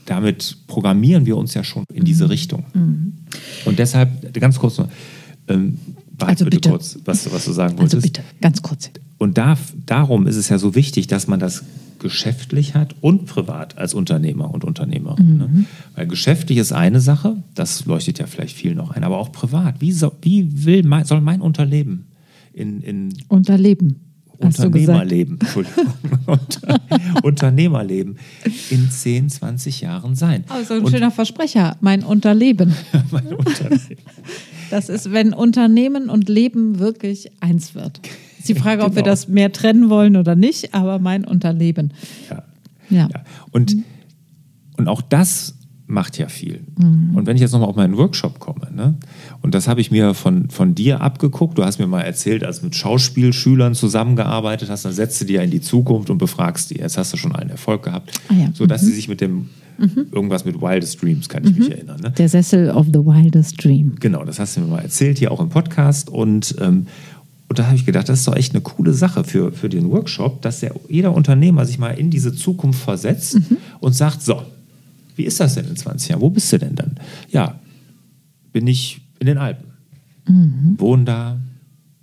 damit 0.06 0.58
programmieren 0.68 1.26
wir 1.26 1.38
uns 1.38 1.54
ja 1.54 1.64
schon 1.64 1.86
in 1.94 2.04
diese 2.04 2.26
mhm. 2.26 2.30
Richtung. 2.30 2.66
Mhm. 2.74 3.14
Und 3.66 3.80
deshalb, 3.80 4.34
ganz 4.34 4.60
kurz 4.60 4.78
noch, 4.78 4.90
ähm, 5.48 5.80
also 6.18 6.46
bitte, 6.46 6.58
bitte, 6.58 6.70
kurz, 6.70 6.98
was, 7.06 7.32
was 7.32 7.46
du 7.46 7.52
sagen 7.52 7.78
wolltest. 7.78 7.96
Also 7.96 8.08
bitte, 8.08 8.24
ganz 8.42 8.62
kurz. 8.62 8.90
Und 9.18 9.38
da, 9.38 9.58
darum 9.86 10.28
ist 10.28 10.36
es 10.36 10.50
ja 10.50 10.58
so 10.58 10.76
wichtig, 10.76 11.08
dass 11.08 11.28
man 11.28 11.40
das 11.40 11.64
geschäftlich 12.00 12.76
hat 12.76 12.96
und 13.02 13.26
privat 13.26 13.78
als 13.78 13.94
Unternehmer 13.94 14.54
und 14.54 14.64
Unternehmerin. 14.64 15.38
Ne? 15.38 15.48
Mhm. 15.48 15.60
Ne? 15.60 15.66
Weil 15.96 16.08
geschäftlich 16.08 16.58
ist 16.58 16.72
eine 16.72 17.02
Sache, 17.02 17.38
das 17.54 17.86
leuchtet 17.86 18.20
ja 18.20 18.28
vielleicht 18.28 18.56
viel 18.56 18.76
noch 18.76 18.92
ein, 18.92 19.04
aber 19.04 19.18
auch 19.18 19.32
privat. 19.32 19.82
Wie, 19.82 19.92
so, 19.92 20.12
wie 20.22 20.66
will 20.66 20.84
mein, 20.84 21.06
soll 21.06 21.22
mein 21.22 21.42
Unternehmen 21.42 22.06
in, 22.56 22.82
in 22.82 23.14
Unterleben. 23.28 24.02
Unternehmerleben, 24.38 25.40
Unter, 26.26 26.82
Unternehmerleben 27.24 28.18
in 28.70 28.90
10, 28.92 29.30
20 29.30 29.80
Jahren 29.80 30.16
sein. 30.16 30.44
Oh, 30.50 30.62
so 30.62 30.74
ein 30.74 30.82
Und 30.84 30.92
schöner 30.92 31.12
Versprecher, 31.12 31.78
mein 31.80 32.04
Unterleben. 32.04 32.74
mein 33.12 33.28
Unternehmen. 33.28 33.82
Das 34.72 34.90
ist, 34.90 35.12
wenn 35.12 35.32
Unternehmen 35.32 36.10
und 36.10 36.28
Leben 36.28 36.80
wirklich 36.80 37.30
eins 37.40 37.76
wird. 37.76 38.02
Ist 38.40 38.50
die 38.50 38.56
Frage, 38.56 38.82
ob 38.84 38.96
wir 38.96 39.04
Genau. 39.04 39.12
das 39.12 39.28
mehr 39.28 39.52
trennen 39.52 39.92
wollen 39.92 40.16
oder 40.16 40.36
nicht, 40.36 40.74
aber 40.74 40.98
mein 40.98 41.24
Unterleben. 41.24 41.94
Ja. 42.32 42.44
Ja. 42.90 43.08
Ja. 43.14 43.24
Und, 43.52 43.78
und 44.78 44.88
auch 44.88 45.04
das 45.04 45.54
macht 45.86 46.18
ja 46.18 46.30
viel. 46.30 46.64
Mhm. 46.80 47.16
Und 47.16 47.28
wenn 47.28 47.36
ich 47.36 47.44
jetzt 47.44 47.52
nochmal 47.52 47.70
auf 47.70 47.76
meinen 47.76 47.96
Workshop 47.96 48.40
komme, 48.40 48.72
ne, 48.76 48.96
und 49.46 49.54
das 49.54 49.68
habe 49.68 49.80
ich 49.80 49.92
mir 49.92 50.16
von, 50.16 50.50
von 50.50 50.74
dir 50.74 51.02
abgeguckt, 51.02 51.56
du 51.60 51.64
hast 51.64 51.78
mir 51.78 51.86
mal 51.86 52.02
erzählt, 52.02 52.44
als 52.44 52.62
du 52.62 52.66
mit 52.66 52.76
Schauspielschülern 52.76 53.76
zusammengearbeitet 53.76 54.72
hast, 54.72 54.86
dann 54.86 54.92
setzt 54.92 55.22
du 55.22 55.26
die 55.26 55.34
ja 55.34 55.44
in 55.44 55.52
die 55.52 55.62
Zukunft 55.62 56.10
und 56.10 56.18
befragst 56.18 56.72
die. 56.72 56.80
Jetzt 56.80 56.98
hast 56.98 57.14
du 57.14 57.18
schon 57.18 57.36
einen 57.36 57.52
Erfolg 57.52 57.84
gehabt, 57.84 58.20
Ah 58.28 58.34
ja. 58.34 58.50
sodass 58.56 58.82
sie 58.82 58.92
sich 58.92 59.08
mit 59.08 59.22
dem, 59.22 59.50
irgendwas 60.12 60.46
mit 60.46 60.60
Wildest 60.60 61.00
Dreams, 61.00 61.30
kann 61.30 61.44
ich 61.44 61.56
mich 61.56 61.70
erinnern. 61.70 62.00
Ne? 62.02 62.10
Der 62.18 62.28
Sessel 62.28 62.72
of 62.72 62.88
the 62.88 62.98
wildest 63.00 63.64
dream. 63.64 63.94
Genau, 64.00 64.26
das 64.26 64.40
hast 64.40 64.58
du 64.58 64.62
mir 64.62 64.68
mal 64.68 64.80
erzählt, 64.82 65.20
hier 65.20 65.32
auch 65.32 65.40
im 65.40 65.50
Podcast. 65.50 66.10
Und, 66.10 66.56
ähm, 66.60 66.88
und 67.48 67.60
da 67.60 67.68
habe 67.68 67.76
ich 67.76 67.86
gedacht, 67.86 68.10
das 68.10 68.22
ist 68.22 68.28
doch 68.28 68.36
echt 68.36 68.56
eine 68.56 68.62
coole 68.62 68.94
Sache 68.94 69.24
für, 69.24 69.52
für 69.52 69.70
den 69.70 69.92
Workshop, 69.92 70.42
dass 70.42 70.62
der, 70.62 70.74
jeder 70.90 71.14
Unternehmer 71.14 71.66
sich 71.66 71.78
mal 71.78 71.92
in 71.92 72.10
diese 72.10 72.34
Zukunft 72.34 72.80
versetzt 72.82 73.40
und 73.80 73.94
sagt, 73.94 74.24
so, 74.24 74.42
wie 75.16 75.24
ist 75.26 75.40
das 75.40 75.54
denn 75.54 75.68
in 75.68 75.76
20 75.76 76.10
Jahren? 76.10 76.22
Wo 76.22 76.32
bist 76.32 76.52
du 76.52 76.58
denn 76.58 76.74
dann? 76.74 76.96
Ja, 77.30 77.60
bin 78.52 78.66
ich 78.66 79.05
in 79.20 79.28
den 79.28 79.38
Alpen. 79.38 79.66
Wohne 80.78 81.04
da, 81.06 81.40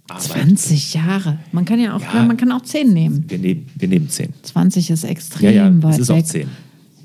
arbeite. 0.08 0.28
20 0.28 0.94
Jahre. 0.94 1.38
Man 1.50 1.64
kann 1.64 1.80
ja 1.80 1.96
auch, 1.96 2.00
Ja. 2.00 2.22
man 2.24 2.36
kann 2.36 2.52
auch 2.52 2.62
10 2.62 2.92
nehmen. 2.92 3.24
Wir 3.28 3.38
nehmen, 3.38 3.66
wir 3.74 3.88
nehmen 3.88 4.08
10. 4.08 4.32
20 4.42 4.90
ist 4.90 5.04
extrem 5.04 5.44
Ja, 5.54 5.68
ja, 5.68 5.82
weit 5.82 5.94
es 5.94 5.98
ist 6.00 6.08
weg. 6.08 6.24
auch 6.24 6.28
10. 6.28 6.48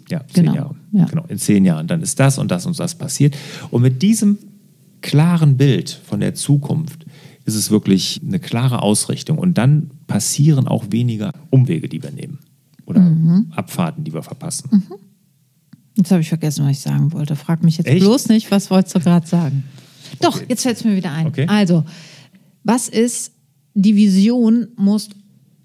Ja, 0.10 0.20
Genau, 0.34 0.52
10 0.52 0.56
Jahre. 0.56 0.76
ja. 0.92 1.06
Genau, 1.06 1.26
in 1.28 1.38
10 1.40 1.66
Jahren. 1.66 1.88
Dann 1.88 2.02
ist 2.02 2.20
das 2.20 2.38
und 2.38 2.52
das 2.52 2.66
und 2.66 2.80
das 2.80 2.96
passiert. 2.96 3.36
Und 3.72 3.82
mit 3.82 4.02
diesem 4.02 4.38
klaren 5.02 5.58
Bild 5.58 5.90
von 5.90 6.20
der 6.20 6.34
Zukunft 6.36 7.06
ist 7.46 7.56
es 7.56 7.72
wirklich 7.72 8.22
eine 8.26 8.40
klare 8.40 8.82
Ausrichtung. 8.84 9.38
Und 9.40 9.58
dann 9.58 9.90
passieren 10.08 10.68
auch 10.68 10.86
weniger 10.92 11.32
Umwege, 11.50 11.90
die 11.90 12.02
wir 12.04 12.12
nehmen. 12.12 12.40
Oder 12.86 13.02
Mhm. 13.02 13.48
Abfahrten, 13.56 14.04
die 14.04 14.14
wir 14.14 14.22
verpassen. 14.24 14.84
Jetzt 15.96 16.12
habe 16.12 16.22
ich 16.22 16.30
vergessen, 16.30 16.64
was 16.66 16.72
ich 16.72 16.80
sagen 16.80 17.12
wollte. 17.12 17.36
Frag 17.36 17.64
mich 17.64 17.78
jetzt 17.78 17.88
Echt? 17.88 18.00
bloß 18.02 18.30
nicht, 18.30 18.52
was 18.52 18.70
wolltest 18.70 18.96
du 18.96 19.00
gerade 19.00 19.26
sagen? 19.26 19.64
Doch, 20.22 20.36
Okay. 20.38 20.46
jetzt 20.50 20.64
fällt 20.64 20.78
es 20.78 20.84
mir 20.84 20.96
wieder 20.96 21.12
ein. 21.12 21.28
Okay. 21.28 21.46
Also, 21.48 21.84
was 22.64 22.90
ist, 22.90 23.34
die 23.74 23.96
Vision 23.96 24.68
muss 24.76 25.10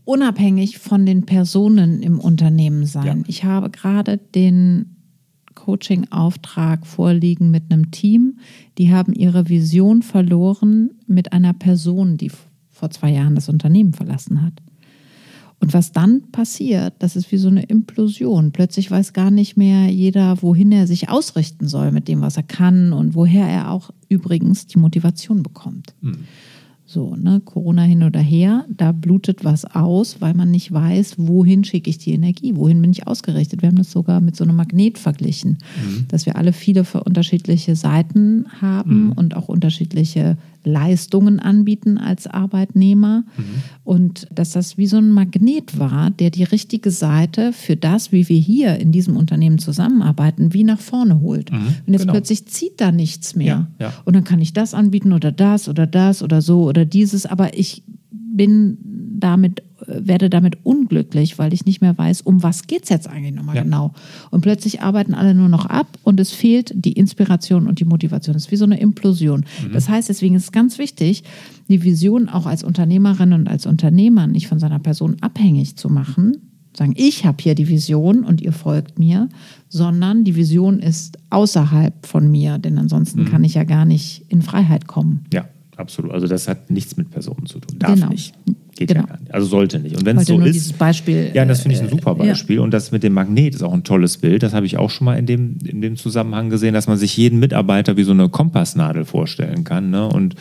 unabhängig 0.05 0.79
von 0.79 1.07
den 1.07 1.25
Personen 1.27 2.03
im 2.03 2.19
Unternehmen 2.19 2.87
sein. 2.87 3.19
Ja. 3.19 3.25
Ich 3.29 3.45
habe 3.45 3.71
gerade 3.71 4.19
den 4.19 4.97
Coaching-Auftrag 5.55 6.87
vorliegen 6.87 7.51
mit 7.51 7.71
einem 7.71 7.91
Team. 7.91 8.39
Die 8.79 8.93
haben 8.93 9.13
ihre 9.13 9.49
Vision 9.49 10.03
verloren 10.03 10.91
mit 11.07 11.33
einer 11.33 11.53
Person, 11.53 12.17
die 12.17 12.31
vor 12.71 12.91
zwei 12.91 13.11
Jahren 13.13 13.35
das 13.35 13.49
Unternehmen 13.49 13.93
verlassen 13.93 14.43
hat. 14.43 14.55
Und 15.63 15.75
was 15.75 15.93
dann 15.93 16.23
passiert, 16.33 16.95
das 16.99 17.15
ist 17.15 17.31
wie 17.31 17.37
so 17.37 17.47
eine 17.47 17.63
Implosion. 17.63 18.51
Plötzlich 18.51 18.91
weiß 18.91 19.13
gar 19.13 19.31
nicht 19.31 19.57
mehr 19.57 19.87
jeder, 19.87 20.43
wohin 20.43 20.73
er 20.73 20.89
sich 20.89 21.09
ausrichten 21.09 21.69
soll 21.69 21.93
mit 21.93 22.09
dem, 22.09 22.21
was 22.21 22.37
er 22.37 22.43
kann 22.43 22.93
und 22.93 23.15
woher 23.15 23.47
er 23.47 23.71
auch 23.71 23.91
übrigens 24.09 24.67
die 24.67 24.81
Motivation 24.81 25.45
bekommt. 25.45 25.95
So, 26.93 27.17
ne, 27.17 27.41
Corona 27.43 27.85
hin 27.85 28.03
oder 28.03 28.21
her, 28.21 28.67
da 28.69 28.93
blutet 28.93 29.47
was 29.47 29.65
aus, 29.65 30.21
weil 30.21 30.35
man 30.35 30.51
nicht 30.51 30.73
weiß, 30.73 31.15
wohin 31.17 31.65
schicke 31.65 31.89
ich 31.89 31.97
die 31.97 32.13
Energie, 32.13 32.55
wohin 32.55 32.83
bin 32.83 32.91
ich 32.91 33.07
ausgerichtet. 33.07 33.63
Wir 33.63 33.71
haben 33.71 33.77
das 33.77 33.91
sogar 33.91 34.21
mit 34.21 34.37
so 34.37 34.45
einem 34.45 34.57
Magnet 34.57 34.99
verglichen, 34.99 35.57
dass 36.09 36.27
wir 36.27 36.37
alle 36.37 36.53
viele 36.53 36.85
für 36.85 37.03
unterschiedliche 37.03 37.77
Seiten 37.77 38.45
haben 38.61 39.13
und 39.13 39.35
auch 39.37 39.49
unterschiedliche 39.49 40.37
Leistungen 40.65 41.41
anbieten 41.41 41.99
als 41.99 42.29
Arbeitnehmer 42.29 43.25
und 43.85 44.29
dass 44.33 44.53
das 44.53 44.79
wie 44.79 44.87
so 44.87 44.99
ein 44.99 45.11
Magnet 45.11 45.79
war, 45.79 46.11
der 46.11 46.31
die 46.31 46.45
richtige 46.45 46.91
Seite 46.91 47.53
für 47.53 47.75
das, 47.75 48.13
wie 48.13 48.29
wir 48.29 48.39
hier 48.39 48.79
in 48.79 48.93
diesem 48.93 49.17
Unternehmen 49.17 49.59
zusammenarbeiten, 49.59 50.53
wie 50.53 50.63
nach 50.63 50.79
vorne 50.79 51.21
holt. 51.21 51.51
Und 51.51 51.83
jetzt 51.87 52.03
genau. 52.03 52.13
plötzlich 52.13 52.47
zieht 52.47 52.81
da 52.81 52.93
nichts 52.93 53.35
mehr. 53.35 53.69
Ja, 53.79 53.87
ja. 53.87 53.93
Und 54.05 54.15
dann 54.15 54.23
kann 54.25 54.41
ich 54.41 54.53
das 54.53 54.75
anbieten 54.75 55.13
oder 55.13 55.33
das 55.33 55.69
oder 55.69 55.87
das 55.87 56.23
oder 56.23 56.43
so 56.43 56.63
oder 56.65 56.82
dieses, 56.87 57.27
aber 57.27 57.57
ich 57.59 57.83
bin 58.11 58.79
damit, 59.23 59.63
werde 59.87 60.29
damit 60.31 60.59
unglücklich, 60.65 61.39
weil 61.39 61.53
ich 61.53 61.65
nicht 61.65 61.81
mehr 61.81 61.97
weiß, 61.97 62.23
um 62.23 62.43
was 62.43 62.67
geht 62.67 62.85
es 62.85 62.89
jetzt 62.89 63.09
eigentlich 63.09 63.35
nochmal 63.35 63.57
Ja. 63.57 63.63
genau. 63.63 63.93
Und 64.31 64.41
plötzlich 64.41 64.81
arbeiten 64.81 65.15
alle 65.15 65.35
nur 65.35 65.49
noch 65.49 65.67
ab 65.67 65.87
und 66.03 66.19
es 66.19 66.33
fehlt 66.33 66.73
die 66.75 66.93
Inspiration 66.93 67.67
und 67.67 67.79
die 67.79 67.85
Motivation. 67.85 68.35
Es 68.35 68.47
ist 68.47 68.51
wie 68.51 68.57
so 68.57 68.65
eine 68.65 68.81
Implosion. 68.81 69.45
Mhm. 69.67 69.73
Das 69.73 69.89
heißt, 69.89 70.09
deswegen 70.09 70.35
ist 70.35 70.45
es 70.45 70.53
ganz 70.53 70.79
wichtig, 70.79 71.25
die 71.69 71.85
Vision 71.85 72.29
auch 72.29 72.47
als 72.47 72.65
Unternehmerin 72.65 73.33
und 73.33 73.49
als 73.49 73.67
Unternehmer 73.67 74.27
nicht 74.27 74.49
von 74.49 74.59
seiner 74.59 74.79
Person 74.79 75.17
abhängig 75.21 75.77
zu 75.77 75.89
machen. 75.89 76.39
Sagen, 76.75 76.95
ich 76.97 77.27
habe 77.27 77.37
hier 77.41 77.55
die 77.55 77.69
Vision 77.69 78.25
und 78.25 78.41
ihr 78.41 78.53
folgt 78.53 78.99
mir, 78.99 79.29
sondern 79.69 80.25
die 80.25 80.37
Vision 80.37 80.81
ist 80.81 81.19
außerhalb 81.29 82.07
von 82.07 82.31
mir, 82.31 82.59
denn 82.59 82.79
ansonsten 82.79 83.27
kann 83.27 83.45
ich 83.45 83.55
ja 83.55 83.65
gar 83.65 83.85
nicht 83.85 84.25
in 84.29 84.41
Freiheit 84.41 84.87
kommen. 84.87 85.27
Ja, 85.35 85.45
absolut. 85.83 86.13
Also 86.13 86.27
das 86.27 86.49
hat 86.49 86.71
nichts 86.71 86.97
mit 86.97 87.11
Personen 87.11 87.47
zu 87.47 87.59
tun. 87.61 87.79
Darf 87.79 87.95
Genau. 87.95 88.09
nicht. 88.09 88.33
Geht 88.75 88.89
Genau. 88.89 89.01
ja 89.03 89.07
gar 89.07 89.21
nicht. 89.21 89.35
Also 89.35 89.47
sollte 89.47 89.79
nicht. 89.79 89.97
Und 89.97 90.07
wenn 90.07 90.17
es 90.17 90.27
so 90.27 90.41
ist. 90.41 90.79
Beispiel. 90.79 91.31
Ja, 91.35 91.45
das 91.45 91.61
finde 91.61 91.75
ich 91.77 91.81
ein 91.83 91.89
äh, 91.89 91.91
super 91.91 92.15
Beispiel. 92.15 92.59
Und 92.61 92.73
das 92.73 92.91
mit 92.91 93.03
dem 93.03 93.13
Magnet 93.13 93.55
ist 93.55 93.63
auch 93.63 93.75
ein 93.75 93.85
tolles 93.85 94.17
Bild. 94.17 94.43
Das 94.43 94.55
habe 94.55 94.65
ich 94.65 94.79
auch 94.79 94.89
schon 94.89 95.05
mal 95.05 95.19
in 95.19 95.27
dem, 95.27 95.59
in 95.65 95.83
dem 95.83 95.97
Zusammenhang 95.97 96.49
gesehen, 96.49 96.73
dass 96.73 96.87
man 96.87 96.97
sich 96.97 97.15
jeden 97.17 97.39
Mitarbeiter 97.39 97.97
wie 97.99 98.05
so 98.05 98.13
eine 98.13 98.29
Kompassnadel 98.31 99.05
vorstellen 99.05 99.65
kann 99.65 99.91
ne? 99.91 100.09
und 100.09 100.35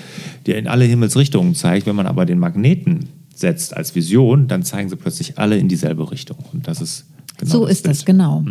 der 0.45 0.57
in 0.57 0.67
alle 0.67 0.85
Himmelsrichtungen 0.85 1.55
zeigt. 1.55 1.85
Wenn 1.87 1.95
man 1.95 2.07
aber 2.07 2.25
den 2.25 2.39
Magneten 2.39 3.09
setzt 3.35 3.75
als 3.75 3.95
Vision, 3.95 4.47
dann 4.47 4.63
zeigen 4.63 4.87
sie 4.89 4.95
plötzlich 4.95 5.37
alle 5.37 5.57
in 5.57 5.67
dieselbe 5.67 6.09
Richtung. 6.11 6.37
Und 6.53 6.67
das 6.67 6.79
ist 6.81 7.05
genau 7.37 7.51
so 7.51 7.61
das 7.65 7.71
ist 7.73 7.87
das, 7.87 7.97
Bild. 8.03 8.17
genau. 8.17 8.43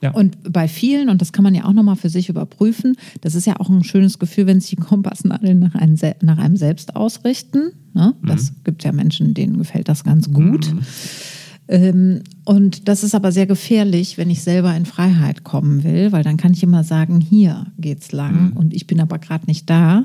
Ja. 0.00 0.12
Und 0.12 0.52
bei 0.52 0.68
vielen, 0.68 1.08
und 1.08 1.20
das 1.20 1.32
kann 1.32 1.42
man 1.42 1.54
ja 1.54 1.64
auch 1.64 1.72
nochmal 1.72 1.96
für 1.96 2.08
sich 2.08 2.28
überprüfen, 2.28 2.96
das 3.20 3.34
ist 3.34 3.46
ja 3.46 3.58
auch 3.58 3.68
ein 3.68 3.84
schönes 3.84 4.18
Gefühl, 4.18 4.46
wenn 4.46 4.60
sich 4.60 4.70
die 4.70 4.76
Kompassnadeln 4.76 5.58
nach 5.58 5.74
einem, 5.74 5.96
nach 6.22 6.38
einem 6.38 6.56
selbst 6.56 6.96
ausrichten. 6.96 7.72
Ne? 7.94 8.14
Das 8.24 8.52
gibt 8.64 8.84
ja 8.84 8.92
Menschen, 8.92 9.34
denen 9.34 9.58
gefällt 9.58 9.88
das 9.88 10.04
ganz 10.04 10.30
gut. 10.32 10.72
Ähm, 11.68 12.22
und 12.44 12.88
das 12.88 13.04
ist 13.04 13.14
aber 13.14 13.30
sehr 13.30 13.46
gefährlich, 13.46 14.16
wenn 14.16 14.30
ich 14.30 14.42
selber 14.42 14.74
in 14.74 14.86
Freiheit 14.86 15.44
kommen 15.44 15.84
will, 15.84 16.12
weil 16.12 16.24
dann 16.24 16.38
kann 16.38 16.52
ich 16.54 16.62
immer 16.62 16.82
sagen, 16.82 17.20
hier 17.20 17.66
geht's 17.78 18.12
lang 18.12 18.52
und 18.54 18.72
ich 18.72 18.86
bin 18.86 19.00
aber 19.00 19.18
gerade 19.18 19.46
nicht 19.46 19.68
da. 19.68 20.04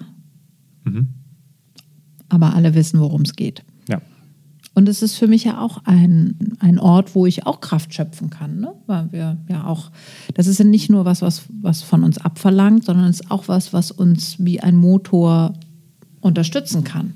Aber 2.30 2.56
alle 2.56 2.76
wissen, 2.76 3.00
worum 3.00 3.22
es 3.22 3.36
geht. 3.36 3.64
Ja. 4.74 4.80
Und 4.80 4.90
es 4.90 5.02
ist 5.02 5.16
für 5.16 5.28
mich 5.28 5.44
ja 5.44 5.62
auch 5.62 5.82
ein, 5.86 6.36
ein 6.60 6.80
Ort, 6.80 7.16
wo 7.16 7.26
ich 7.26 7.46
auch 7.46 7.62
Kraft 7.62 7.94
schöpfen 7.94 8.30
kann. 8.30 8.60
Ne? 8.60 8.74
Weil 8.88 9.12
wir 9.12 9.38
ja 9.50 9.66
auch, 9.66 9.92
das 10.34 10.48
ist 10.48 10.60
ja 10.60 10.66
nicht 10.66 10.90
nur 10.90 11.06
was, 11.06 11.22
was, 11.22 11.44
was 11.62 11.82
von 11.82 12.04
uns 12.04 12.18
abverlangt, 12.18 12.86
sondern 12.86 13.06
es 13.06 13.22
ist 13.22 13.32
auch 13.32 13.48
was, 13.48 13.74
was 13.74 13.92
uns 13.92 14.38
wie 14.40 14.60
ein 14.60 14.76
Motor 14.76 15.54
unterstützen 16.22 16.84
kann. 16.84 17.14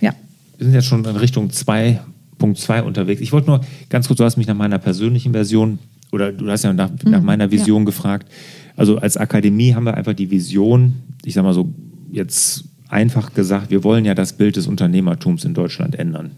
Ja. 0.00 0.12
Wir 0.58 0.66
sind 0.66 0.74
jetzt 0.74 0.86
schon 0.86 1.04
in 1.04 1.16
Richtung 1.16 1.48
2.2 1.48 2.82
unterwegs. 2.82 3.20
Ich 3.20 3.32
wollte 3.32 3.48
nur 3.48 3.60
ganz 3.88 4.08
kurz, 4.08 4.18
du 4.18 4.24
hast 4.24 4.36
mich 4.36 4.46
nach 4.46 4.56
meiner 4.56 4.78
persönlichen 4.78 5.32
Version 5.32 5.78
oder 6.12 6.32
du 6.32 6.50
hast 6.50 6.64
ja 6.64 6.72
nach, 6.72 6.90
nach 7.04 7.22
meiner 7.22 7.50
Vision 7.50 7.84
gefragt. 7.84 8.28
Also 8.76 8.98
als 8.98 9.16
Akademie 9.16 9.74
haben 9.74 9.84
wir 9.84 9.94
einfach 9.94 10.14
die 10.14 10.30
Vision, 10.30 10.96
ich 11.24 11.34
sag 11.34 11.44
mal 11.44 11.54
so 11.54 11.72
jetzt 12.10 12.64
einfach 12.88 13.34
gesagt, 13.34 13.70
wir 13.70 13.84
wollen 13.84 14.04
ja 14.04 14.14
das 14.14 14.32
Bild 14.32 14.56
des 14.56 14.66
Unternehmertums 14.66 15.44
in 15.44 15.54
Deutschland 15.54 15.94
ändern. 15.94 16.30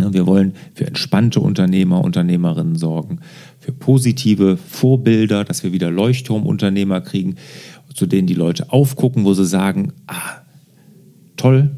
Ja, 0.00 0.12
Wir 0.12 0.26
wollen 0.26 0.54
für 0.74 0.86
entspannte 0.86 1.40
Unternehmer, 1.40 2.02
Unternehmerinnen 2.02 2.76
sorgen, 2.76 3.20
für 3.58 3.72
positive 3.72 4.56
Vorbilder, 4.56 5.44
dass 5.44 5.62
wir 5.62 5.72
wieder 5.72 5.90
Leuchtturmunternehmer 5.90 7.00
kriegen, 7.00 7.36
zu 7.94 8.06
denen 8.06 8.26
die 8.26 8.34
Leute 8.34 8.72
aufgucken, 8.72 9.24
wo 9.24 9.34
sie 9.34 9.46
sagen, 9.46 9.92
ah, 10.06 10.42
toll, 11.36 11.70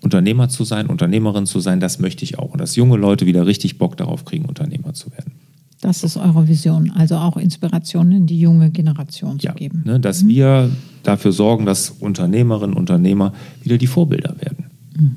Unternehmer 0.00 0.48
zu 0.48 0.64
sein, 0.64 0.86
Unternehmerin 0.86 1.46
zu 1.46 1.60
sein, 1.60 1.80
das 1.80 1.98
möchte 1.98 2.22
ich 2.24 2.38
auch. 2.38 2.52
Und 2.52 2.60
dass 2.60 2.76
junge 2.76 2.96
Leute 2.96 3.26
wieder 3.26 3.46
richtig 3.46 3.78
Bock 3.78 3.96
darauf 3.96 4.24
kriegen, 4.24 4.44
Unternehmer 4.44 4.94
zu 4.94 5.10
werden. 5.12 5.32
Das 5.80 6.02
ist 6.02 6.16
eure 6.16 6.48
Vision. 6.48 6.90
Also 6.90 7.16
auch 7.16 7.36
Inspiration 7.36 8.10
in 8.12 8.26
die 8.26 8.38
junge 8.40 8.70
Generation 8.70 9.38
zu 9.38 9.46
Ja, 9.46 9.52
geben. 9.54 9.82
ne, 9.84 10.00
dass 10.00 10.26
wir 10.26 10.70
dafür 11.04 11.32
sorgen, 11.32 11.66
dass 11.66 11.90
Unternehmerinnen, 11.90 12.76
Unternehmer 12.76 13.32
wieder 13.62 13.78
die 13.78 13.86
Vorbilder 13.86 14.34
werden. 14.40 14.66
Hm. 14.96 15.16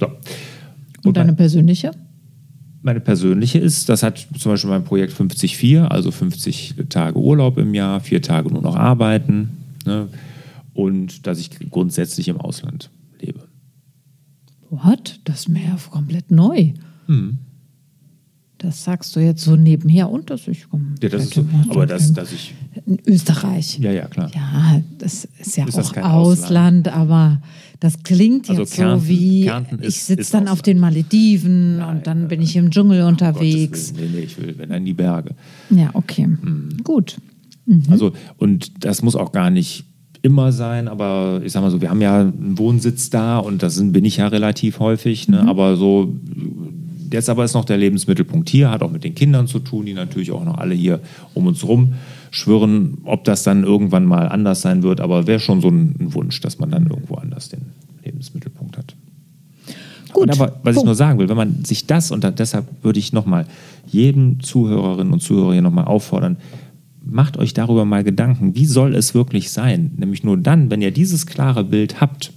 So. 0.00 0.06
Und 1.04 1.16
deine 1.16 1.34
persönliche? 1.34 1.92
Meine 2.82 3.00
persönliche 3.00 3.58
ist, 3.58 3.88
das 3.88 4.02
hat 4.02 4.26
zum 4.38 4.52
Beispiel 4.52 4.70
mein 4.70 4.84
Projekt 4.84 5.12
50-4, 5.12 5.84
also 5.84 6.10
50 6.10 6.74
Tage 6.88 7.18
Urlaub 7.18 7.58
im 7.58 7.74
Jahr, 7.74 8.00
vier 8.00 8.20
Tage 8.22 8.50
nur 8.50 8.62
noch 8.62 8.74
arbeiten 8.74 9.50
ne, 9.86 10.08
und 10.74 11.26
dass 11.26 11.38
ich 11.38 11.50
grundsätzlich 11.70 12.28
im 12.28 12.40
Ausland 12.40 12.90
lebe. 13.20 13.46
What? 14.70 15.20
Das 15.24 15.40
ist 15.40 15.48
mir 15.48 15.62
ja 15.62 15.76
komplett 15.90 16.30
neu. 16.30 16.72
Hm. 17.06 17.38
Das 18.58 18.84
sagst 18.84 19.14
du 19.16 19.20
jetzt 19.20 19.42
so 19.42 19.56
nebenher 19.56 20.08
und 20.08 20.30
dass 20.30 20.46
ich 20.46 20.68
komme. 20.68 20.94
Ja, 21.02 21.08
das 21.08 21.24
ist 21.24 21.34
so, 21.34 21.44
aber 21.68 21.84
das, 21.84 22.12
dass 22.12 22.32
ich. 22.32 22.54
In 23.04 23.12
Österreich. 23.12 23.78
Ja, 23.78 23.90
ja, 23.92 24.06
klar. 24.06 24.30
Ja, 24.34 24.80
das 24.98 25.26
ist 25.38 25.56
ja 25.56 25.66
Ist 25.66 25.78
auch 25.78 25.92
kein 25.92 26.04
Ausland, 26.04 26.88
aber 26.88 27.40
das 27.80 28.02
klingt 28.02 28.48
Also 28.50 28.62
jetzt 28.62 28.74
Kärnten- 28.74 29.00
so 29.02 29.08
wie, 29.08 29.46
ist- 29.80 29.86
ich 29.96 30.02
sitze 30.04 30.32
dann 30.32 30.44
auf 30.44 30.50
Ausland. 30.60 30.66
den 30.66 30.78
Malediven 30.80 31.76
Nein, 31.78 31.96
und 31.96 32.06
dann 32.06 32.28
bin 32.28 32.40
ich 32.42 32.54
im 32.56 32.70
Dschungel 32.70 33.02
unterwegs. 33.02 33.88
Gottes 33.92 33.96
Willen. 33.96 34.12
Nee, 34.12 34.18
nee, 34.18 34.24
ich 34.24 34.38
will, 34.40 34.54
wenn 34.58 34.68
dann 34.68 34.78
in 34.78 34.84
die 34.86 34.92
Berge. 34.94 35.34
Ja, 35.70 35.90
okay. 35.94 36.24
Hm. 36.24 36.68
Gut. 36.84 37.18
Also, 37.90 38.12
und 38.38 38.84
das 38.84 39.02
muss 39.02 39.14
auch 39.16 39.32
gar 39.32 39.48
nicht 39.50 39.84
immer 40.22 40.52
sein, 40.52 40.86
aber 40.88 41.40
ich 41.44 41.52
sag 41.52 41.62
mal 41.62 41.70
so, 41.70 41.80
wir 41.80 41.90
haben 41.90 42.00
ja 42.00 42.20
einen 42.20 42.56
Wohnsitz 42.58 43.10
da 43.10 43.38
und 43.38 43.62
das 43.62 43.74
sind, 43.76 43.92
bin 43.92 44.04
ich 44.04 44.18
ja 44.18 44.28
relativ 44.28 44.78
häufig, 44.78 45.28
ne? 45.28 45.40
aber 45.48 45.76
so, 45.76 46.14
jetzt 47.12 47.28
aber 47.28 47.44
ist 47.44 47.54
noch 47.54 47.64
der 47.64 47.78
Lebensmittelpunkt 47.78 48.48
hier, 48.48 48.70
hat 48.70 48.82
auch 48.82 48.90
mit 48.90 49.04
den 49.04 49.14
Kindern 49.14 49.46
zu 49.46 49.58
tun, 49.58 49.86
die 49.86 49.94
natürlich 49.94 50.30
auch 50.32 50.44
noch 50.44 50.58
alle 50.58 50.74
hier 50.74 51.00
um 51.34 51.46
uns 51.46 51.64
rum 51.64 51.94
schwirren, 52.30 52.98
ob 53.04 53.24
das 53.24 53.42
dann 53.42 53.62
irgendwann 53.62 54.06
mal 54.06 54.28
anders 54.28 54.62
sein 54.62 54.82
wird, 54.82 55.00
aber 55.00 55.26
wäre 55.26 55.40
schon 55.40 55.60
so 55.60 55.68
ein, 55.68 55.94
ein 56.00 56.14
Wunsch, 56.14 56.40
dass 56.40 56.58
man 56.58 56.70
dann 56.70 56.86
irgendwo 56.86 57.16
anders 57.16 57.50
den 57.50 57.60
Lebensmittelpunkt 58.04 58.78
hat. 58.78 58.94
Gut. 60.12 60.24
Und 60.24 60.30
aber 60.30 60.60
was 60.62 60.72
ich 60.72 60.76
Punkt. 60.76 60.86
nur 60.86 60.94
sagen 60.94 61.18
will, 61.18 61.28
wenn 61.28 61.36
man 61.36 61.64
sich 61.64 61.86
das 61.86 62.10
und 62.10 62.26
deshalb 62.38 62.66
würde 62.82 62.98
ich 62.98 63.12
nochmal 63.12 63.46
jedem 63.86 64.40
Zuhörerinnen 64.40 65.12
und 65.12 65.20
Zuhörer 65.20 65.52
hier 65.52 65.62
nochmal 65.62 65.84
auffordern, 65.84 66.36
macht 67.04 67.36
euch 67.36 67.54
darüber 67.54 67.84
mal 67.84 68.04
Gedanken, 68.04 68.54
wie 68.54 68.66
soll 68.66 68.94
es 68.94 69.14
wirklich 69.14 69.50
sein? 69.50 69.92
Nämlich 69.96 70.24
nur 70.24 70.36
dann, 70.36 70.70
wenn 70.70 70.82
ihr 70.82 70.90
dieses 70.90 71.26
klare 71.26 71.64
Bild 71.64 72.00
habt, 72.00 72.32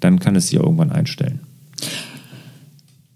dann 0.00 0.18
kann 0.18 0.36
es 0.36 0.48
sich 0.48 0.58
irgendwann 0.58 0.90
einstellen. 0.92 1.40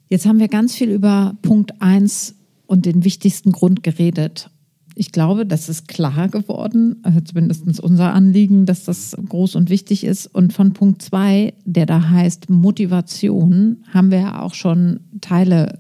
Jetzt 0.09 0.27
haben 0.27 0.39
wir 0.39 0.49
ganz 0.49 0.75
viel 0.75 0.91
über 0.91 1.35
Punkt 1.43 1.81
1 1.81 2.35
und 2.67 2.87
den 2.87 3.05
wichtigsten 3.05 3.53
Grund 3.53 3.83
geredet. 3.83 4.51
Ich 4.97 5.11
glaube, 5.11 5.45
das 5.45 5.69
ist 5.69 5.89
klar 5.89 6.29
geworden, 6.29 6.97
also 7.03 7.21
zumindest 7.21 7.81
unser 7.81 8.13
Anliegen, 8.15 8.65
dass 8.65 8.85
das 8.85 9.17
groß 9.29 9.57
und 9.57 9.69
wichtig 9.69 10.05
ist. 10.05 10.27
Und 10.29 10.53
von 10.53 10.73
Punkt 10.73 11.03
2, 11.03 11.53
der 11.65 11.87
da 11.87 12.11
heißt 12.11 12.49
Motivation, 12.49 13.79
haben 13.93 14.13
wir 14.13 14.19
ja 14.21 14.43
auch 14.43 14.55
schon 14.55 15.01
Teile, 15.21 15.79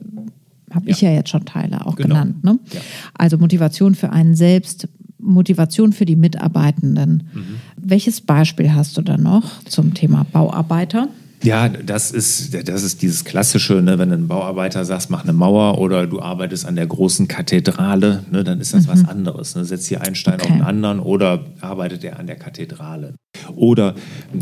habe 0.73 0.91
ich 0.91 1.01
ja 1.01 1.11
jetzt 1.13 1.31
schon 1.31 1.45
Teile 1.45 1.87
auch 1.87 1.95
Genau. 1.95 2.09
genannt. 2.09 2.43
Ne? 2.43 2.59
Ja. 2.73 2.81
Also 3.17 3.39
Motivation 3.39 3.95
für 3.95 4.11
einen 4.11 4.35
selbst, 4.35 4.89
Motivation 5.19 5.93
für 5.93 6.07
die 6.07 6.17
Mitarbeitenden. 6.17 7.29
Mhm. 7.33 7.45
Welches 7.77 8.21
Beispiel 8.21 8.75
hast 8.75 8.97
du 8.97 9.03
da 9.03 9.17
noch 9.17 9.63
zum 9.65 9.95
Thema 9.95 10.27
Bauarbeiter? 10.33 11.09
Ja, 11.45 11.69
das 11.69 12.11
ist, 12.11 12.69
das 12.69 12.83
ist 12.83 13.03
dieses 13.03 13.25
Klassische, 13.25 13.75
ne, 13.83 13.99
wenn 13.99 14.11
ein 14.11 14.29
Bauarbeiter 14.29 14.85
sagt, 14.85 15.11
mach 15.11 15.25
eine 15.25 15.35
Mauer 15.35 15.79
oder 15.79 16.07
du 16.07 16.21
arbeitest 16.21 16.65
an 16.65 16.75
der 16.75 16.87
großen 16.87 17.29
Kathedrale, 17.29 18.25
ne, 18.31 18.45
dann 18.45 18.61
ist 18.61 18.73
das 18.73 18.89
was 18.89 19.05
anderes. 19.05 19.55
Ne? 19.55 19.65
Setzt 19.65 19.89
hier 19.89 20.01
einen 20.01 20.15
Stein 20.15 20.41
auf 20.41 20.47
Okay. 20.47 20.55
den 20.55 20.63
anderen 20.63 21.01
oder 21.01 21.45
arbeitet 21.61 22.03
er 22.05 22.19
an 22.19 22.27
der 22.27 22.37
Kathedrale. 22.37 23.15
Oder 23.55 23.95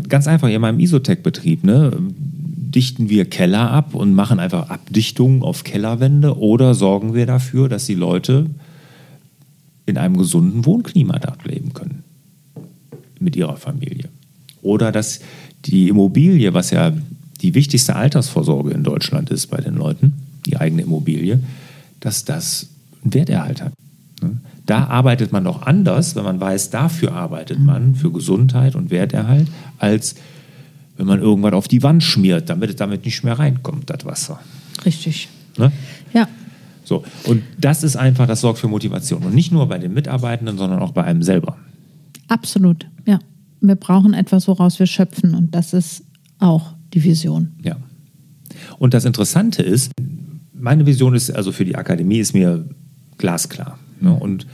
ganz 0.07 0.27
einfach 0.27 0.47
in 0.47 0.61
meinem 0.61 0.79
Isotech-Betrieb, 0.79 1.63
ne, 1.65 1.91
dichten 2.73 3.09
wir 3.09 3.25
Keller 3.25 3.69
ab 3.69 3.93
und 3.95 4.13
machen 4.13 4.39
einfach 4.39 4.69
Abdichtungen 4.69 5.43
auf 5.43 5.63
Kellerwände 5.63 6.37
oder 6.37 6.73
sorgen 6.73 7.13
wir 7.13 7.25
dafür, 7.25 7.69
dass 7.69 7.85
die 7.85 7.95
Leute 7.95 8.47
in 9.85 9.97
einem 9.97 10.17
gesunden 10.17 10.65
Wohnklima 10.65 11.19
dort 11.19 11.45
leben 11.45 11.73
können 11.73 12.03
mit 13.19 13.35
ihrer 13.35 13.57
Familie. 13.57 14.09
Oder 14.63 14.91
dass 14.91 15.19
die 15.65 15.89
Immobilie, 15.89 16.53
was 16.53 16.71
ja 16.71 16.91
die 17.41 17.53
wichtigste 17.53 17.95
Altersvorsorge 17.95 18.71
in 18.71 18.83
Deutschland 18.83 19.29
ist 19.29 19.47
bei 19.47 19.57
den 19.57 19.75
Leuten, 19.75 20.13
die 20.45 20.57
eigene 20.57 20.81
Immobilie, 20.81 21.39
dass 21.99 22.25
das 22.25 22.67
einen 23.03 23.13
Werterhalt 23.13 23.61
hat. 23.61 23.73
Ne? 24.21 24.37
Da 24.65 24.85
arbeitet 24.85 25.31
man 25.33 25.43
doch 25.43 25.61
anders, 25.63 26.15
wenn 26.15 26.23
man 26.23 26.39
weiß, 26.39 26.69
dafür 26.69 27.13
arbeitet 27.13 27.59
man, 27.59 27.95
für 27.95 28.11
Gesundheit 28.11 28.75
und 28.75 28.91
Werterhalt, 28.91 29.47
als 29.77 30.15
wenn 30.95 31.05
man 31.07 31.19
irgendwas 31.19 31.53
auf 31.53 31.67
die 31.67 31.83
Wand 31.83 32.03
schmiert, 32.03 32.49
damit 32.49 32.79
damit 32.79 33.03
nicht 33.03 33.23
mehr 33.23 33.37
reinkommt, 33.37 33.89
das 33.89 34.05
Wasser. 34.05 34.39
Richtig. 34.85 35.27
Ne? 35.57 35.71
Ja, 36.13 36.27
So, 36.85 37.03
und 37.25 37.43
das 37.59 37.83
ist 37.83 37.95
einfach, 37.95 38.27
das 38.27 38.41
sorgt 38.41 38.59
für 38.59 38.67
Motivation. 38.67 39.23
Und 39.23 39.33
nicht 39.33 39.51
nur 39.51 39.67
bei 39.67 39.77
den 39.79 39.93
Mitarbeitenden, 39.93 40.57
sondern 40.57 40.79
auch 40.79 40.91
bei 40.91 41.03
einem 41.03 41.23
selber. 41.23 41.57
Absolut, 42.27 42.87
ja. 43.05 43.19
Wir 43.65 43.75
brauchen 43.75 44.13
etwas, 44.13 44.49
woraus 44.49 44.77
wir 44.77 44.87
schöpfen 44.87 45.35
und 45.35 45.55
das 45.55 45.71
ist 45.71 46.03
auch 46.39 46.73
die 46.93 47.03
Vision. 47.03 47.53
Ja. 47.63 47.77
Und 48.77 48.93
das 48.93 49.05
Interessante 49.05 49.63
ist, 49.63 49.91
meine 50.53 50.85
Vision 50.85 51.15
ist, 51.15 51.31
also 51.31 51.53
für 51.53 51.63
die 51.63 51.77
Akademie 51.77 52.17
ist 52.17 52.33
mir 52.33 52.67
glasklar. 53.17 53.79
Ne? 54.01 54.13
Und 54.13 54.47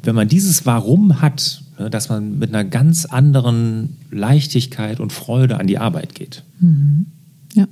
wenn 0.00 0.14
man 0.14 0.28
dieses 0.28 0.64
Warum 0.64 1.20
hat, 1.20 1.64
ne, 1.76 1.90
dass 1.90 2.08
man 2.08 2.38
mit 2.38 2.50
einer 2.54 2.64
ganz 2.64 3.04
anderen 3.04 3.96
Leichtigkeit 4.12 5.00
und 5.00 5.12
Freude 5.12 5.58
an 5.58 5.66
die 5.66 5.78
Arbeit 5.78 6.14
geht. 6.14 6.44
Ja, 7.54 7.66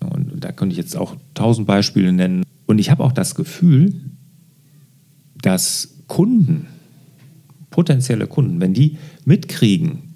Und, 0.00 0.32
und 0.32 0.44
da 0.44 0.52
könnte 0.52 0.74
ich 0.74 0.78
jetzt 0.78 0.96
auch 0.98 1.16
tausend 1.32 1.66
Beispiele 1.66 2.12
nennen. 2.12 2.44
Und 2.66 2.78
ich 2.78 2.90
habe 2.90 3.02
auch 3.02 3.12
das 3.12 3.34
Gefühl, 3.34 3.94
dass 5.40 5.96
Kunden, 6.08 6.66
potenzielle 7.70 8.26
Kunden, 8.26 8.60
wenn 8.60 8.74
die 8.74 8.98
mitkriegen 9.24 10.09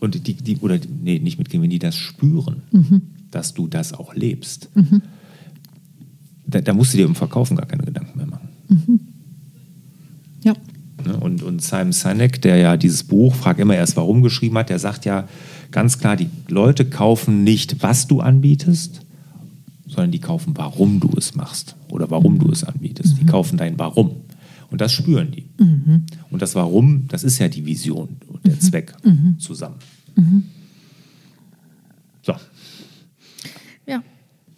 und 0.00 0.26
die, 0.26 0.34
die 0.34 0.58
oder 0.58 0.78
nee, 1.02 1.18
nicht 1.18 1.38
mitkriegen, 1.38 1.62
wenn 1.62 1.70
die 1.70 1.78
das 1.78 1.96
spüren, 1.96 2.62
dass 3.30 3.54
du 3.54 3.68
das 3.68 3.92
auch 3.92 4.14
lebst, 4.14 4.68
da, 6.46 6.60
da 6.60 6.72
musst 6.72 6.94
du 6.94 6.98
dir 6.98 7.06
um 7.06 7.14
Verkaufen 7.14 7.56
gar 7.56 7.66
keine 7.66 7.84
Gedanken 7.84 8.18
mehr 8.18 8.26
machen. 8.26 8.48
ja, 10.42 10.54
Ne? 11.06 11.16
Und, 11.16 11.42
und 11.42 11.62
Simon 11.62 11.92
Sinek, 11.92 12.40
der 12.42 12.56
ja 12.56 12.76
dieses 12.76 13.04
Buch 13.04 13.34
Frag 13.34 13.58
immer 13.58 13.76
erst 13.76 13.96
warum 13.96 14.22
geschrieben 14.22 14.58
hat, 14.58 14.70
der 14.70 14.78
sagt 14.78 15.04
ja 15.04 15.28
ganz 15.70 15.98
klar, 15.98 16.16
die 16.16 16.28
Leute 16.48 16.84
kaufen 16.84 17.44
nicht, 17.44 17.82
was 17.82 18.06
du 18.06 18.20
anbietest, 18.20 19.00
sondern 19.86 20.10
die 20.10 20.20
kaufen, 20.20 20.52
warum 20.56 21.00
du 21.00 21.10
es 21.16 21.34
machst 21.34 21.76
oder 21.88 22.10
warum 22.10 22.38
du 22.38 22.50
es 22.50 22.64
anbietest. 22.64 23.18
Die 23.20 23.26
kaufen 23.26 23.56
dein 23.56 23.78
Warum. 23.78 24.19
Und 24.70 24.80
das 24.80 24.92
spüren 24.92 25.30
die. 25.32 25.48
Und 26.30 26.42
das 26.42 26.54
Warum, 26.54 27.08
das 27.08 27.24
ist 27.24 27.38
ja 27.38 27.48
die 27.48 27.66
Vision 27.66 28.16
und 28.28 28.46
der 28.46 28.58
Zweck 28.60 28.94
zusammen. 29.38 29.78
So, 32.22 32.34
ja. 33.86 34.02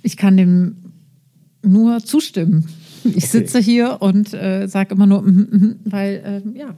Ich 0.03 0.17
kann 0.17 0.37
dem 0.37 0.77
nur 1.63 2.05
zustimmen. 2.05 2.67
Ich 3.05 3.29
sitze 3.29 3.59
hier 3.59 3.99
und 4.01 4.33
äh, 4.35 4.67
sage 4.69 4.95
immer 4.95 5.07
nur, 5.07 5.23
mhm, 5.23 5.49
mhm, 5.51 5.77
weil, 5.85 6.43
äh, 6.55 6.59
ja, 6.59 6.75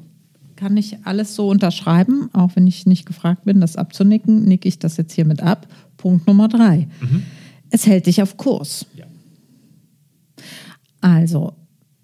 kann 0.56 0.76
ich 0.76 1.04
alles 1.04 1.34
so 1.34 1.48
unterschreiben, 1.48 2.28
auch 2.32 2.54
wenn 2.54 2.66
ich 2.66 2.86
nicht 2.86 3.06
gefragt 3.06 3.44
bin, 3.44 3.60
das 3.60 3.76
abzunicken, 3.76 4.44
nicke 4.44 4.68
ich 4.68 4.78
das 4.78 4.96
jetzt 4.96 5.12
hiermit 5.12 5.42
ab. 5.42 5.66
Punkt 5.96 6.26
Nummer 6.26 6.48
drei. 6.48 6.88
Es 7.70 7.86
hält 7.86 8.06
dich 8.06 8.22
auf 8.22 8.36
Kurs. 8.36 8.86
ja. 8.94 9.06
Also, 11.00 11.54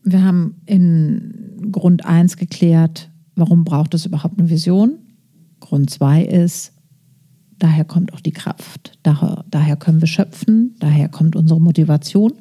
wir 0.03 0.25
haben 0.25 0.61
in 0.67 1.69
Grund 1.73 2.05
1 2.05 2.37
geklärt, 2.37 3.11
warum 3.35 3.65
braucht 3.65 3.95
es 3.95 4.07
überhaupt 4.07 4.39
eine 4.39 4.51
Vision. 4.51 4.99
Grund 5.61 5.91
2 5.91 6.25
ist, 6.25 6.73
daher 7.59 7.85
kommt 7.85 8.13
auch 8.13 8.21
die 8.21 8.33
Kraft, 8.33 8.99
daher, 9.03 9.45
daher 9.51 9.77
können 9.77 10.01
wir 10.01 10.09
schöpfen, 10.09 10.75
daher 10.81 11.09
kommt 11.09 11.37
unsere 11.37 11.61
Motivation. 11.61 12.33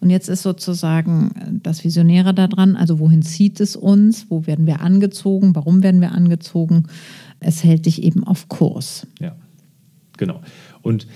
Und 0.00 0.10
jetzt 0.10 0.28
ist 0.28 0.42
sozusagen 0.42 1.60
das 1.62 1.84
Visionäre 1.84 2.34
daran, 2.34 2.76
also 2.76 2.98
wohin 2.98 3.22
zieht 3.22 3.60
es 3.60 3.76
uns, 3.76 4.30
wo 4.30 4.46
werden 4.46 4.66
wir 4.66 4.80
angezogen, 4.80 5.54
warum 5.54 5.82
werden 5.82 6.00
wir 6.00 6.12
angezogen. 6.12 6.84
Es 7.38 7.62
hält 7.62 7.86
dich 7.86 8.02
eben 8.02 8.24
auf 8.24 8.48
Kurs. 8.48 9.06
Ja, 9.20 9.36
genau. 10.16 10.40
Und 10.80 11.06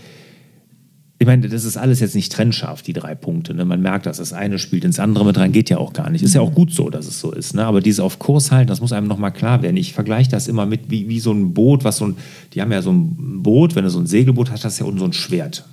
ich 1.19 1.27
meine, 1.27 1.49
das 1.49 1.65
ist 1.65 1.79
alles 1.79 2.01
jetzt 2.01 2.15
nicht 2.15 2.31
trennscharf, 2.31 2.83
die 2.83 2.93
drei 2.93 3.15
Punkte. 3.15 3.55
Ne? 3.55 3.65
Man 3.65 3.81
merkt, 3.81 4.05
dass 4.05 4.19
das 4.19 4.35
eine 4.35 4.59
spielt 4.59 4.85
ins 4.85 4.99
andere 4.99 5.25
mit 5.25 5.39
rein, 5.39 5.51
geht 5.51 5.71
ja 5.71 5.79
auch 5.79 5.95
gar 5.95 6.11
nicht. 6.11 6.23
Ist 6.23 6.35
ja 6.35 6.43
auch 6.43 6.53
gut 6.53 6.73
so, 6.73 6.91
dass 6.91 7.07
es 7.07 7.21
so 7.21 7.33
ist. 7.33 7.55
Ne? 7.55 7.65
Aber 7.65 7.81
dieses 7.81 8.01
auf 8.01 8.19
Kurs 8.19 8.53
halten, 8.53 8.69
das 8.69 8.83
muss 8.83 8.93
einem 8.93 9.07
nochmal 9.07 9.33
klar 9.33 9.63
werden. 9.63 9.79
Ich 9.79 9.95
vergleiche 9.95 10.31
das 10.31 10.47
immer 10.47 10.67
mit 10.67 10.91
wie, 10.91 11.09
wie 11.09 11.19
so 11.19 11.33
ein 11.33 11.55
Boot, 11.55 11.85
was 11.85 11.97
so 11.99 12.09
ein, 12.09 12.17
die 12.53 12.61
haben 12.61 12.71
ja 12.71 12.83
so 12.83 12.93
ein 12.93 13.43
Boot, 13.43 13.75
wenn 13.75 13.85
du 13.85 13.91
so 13.91 13.99
ein 13.99 14.07
Segelboot 14.07 14.51
hast, 14.51 14.67
hast 14.67 14.79
du 14.79 14.85
ja 14.85 14.89
unten 14.89 15.01
so 15.01 15.07
ein 15.07 15.15
Schwert. 15.15 15.65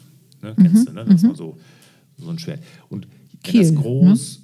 Ne? 0.42 0.56
Kennst 0.56 0.88
du, 0.88 0.94
ne? 0.94 1.06
Das 1.06 1.24
war 1.24 1.36
so, 1.36 1.58
so 2.18 2.30
ein 2.30 2.40
Schwert. 2.40 2.60
Und 2.88 3.08
Kiel, 3.44 3.62
das 3.62 3.76
groß, 3.76 4.42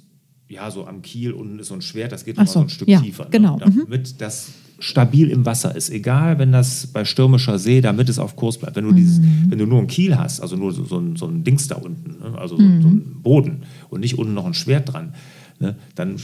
ja, 0.48 0.70
so 0.70 0.86
am 0.86 1.00
Kiel 1.00 1.32
unten 1.32 1.58
ist 1.60 1.68
so 1.68 1.74
ein 1.74 1.82
Schwert, 1.82 2.12
das 2.12 2.26
geht 2.26 2.36
Ach 2.36 2.44
noch 2.44 2.46
mal 2.46 2.52
so 2.52 2.58
so, 2.60 2.64
ein 2.66 2.68
Stück 2.68 2.88
ja, 2.88 3.00
tiefer. 3.00 3.24
Ne? 3.24 3.30
genau, 3.30 3.58
Damit 3.58 4.20
das 4.20 4.48
stabil 4.80 5.30
im 5.30 5.46
Wasser 5.46 5.76
ist. 5.76 5.90
Egal, 5.90 6.38
wenn 6.38 6.52
das 6.52 6.88
bei 6.88 7.04
stürmischer 7.04 7.58
See, 7.58 7.80
damit 7.80 8.08
es 8.08 8.18
auf 8.18 8.34
Kurs 8.34 8.58
bleibt. 8.58 8.76
Wenn 8.76 8.86
du, 8.86 8.92
dieses, 8.92 9.20
wenn 9.48 9.58
du 9.58 9.66
nur 9.66 9.78
ein 9.78 9.86
Kiel 9.86 10.16
hast, 10.16 10.40
also 10.40 10.56
nur 10.56 10.72
so, 10.72 10.84
so, 10.84 10.98
ein, 10.98 11.16
so 11.16 11.26
ein 11.26 11.44
Dings 11.44 11.68
da 11.68 11.76
unten, 11.76 12.18
ne? 12.18 12.38
also 12.38 12.56
so, 12.56 12.62
so 12.62 12.88
ein 12.88 13.20
Boden 13.22 13.62
und 13.90 14.00
nicht 14.00 14.18
unten 14.18 14.34
noch 14.34 14.46
ein 14.46 14.54
Schwert 14.54 14.92
dran, 14.92 15.14
ne? 15.60 15.76
dann 15.94 16.16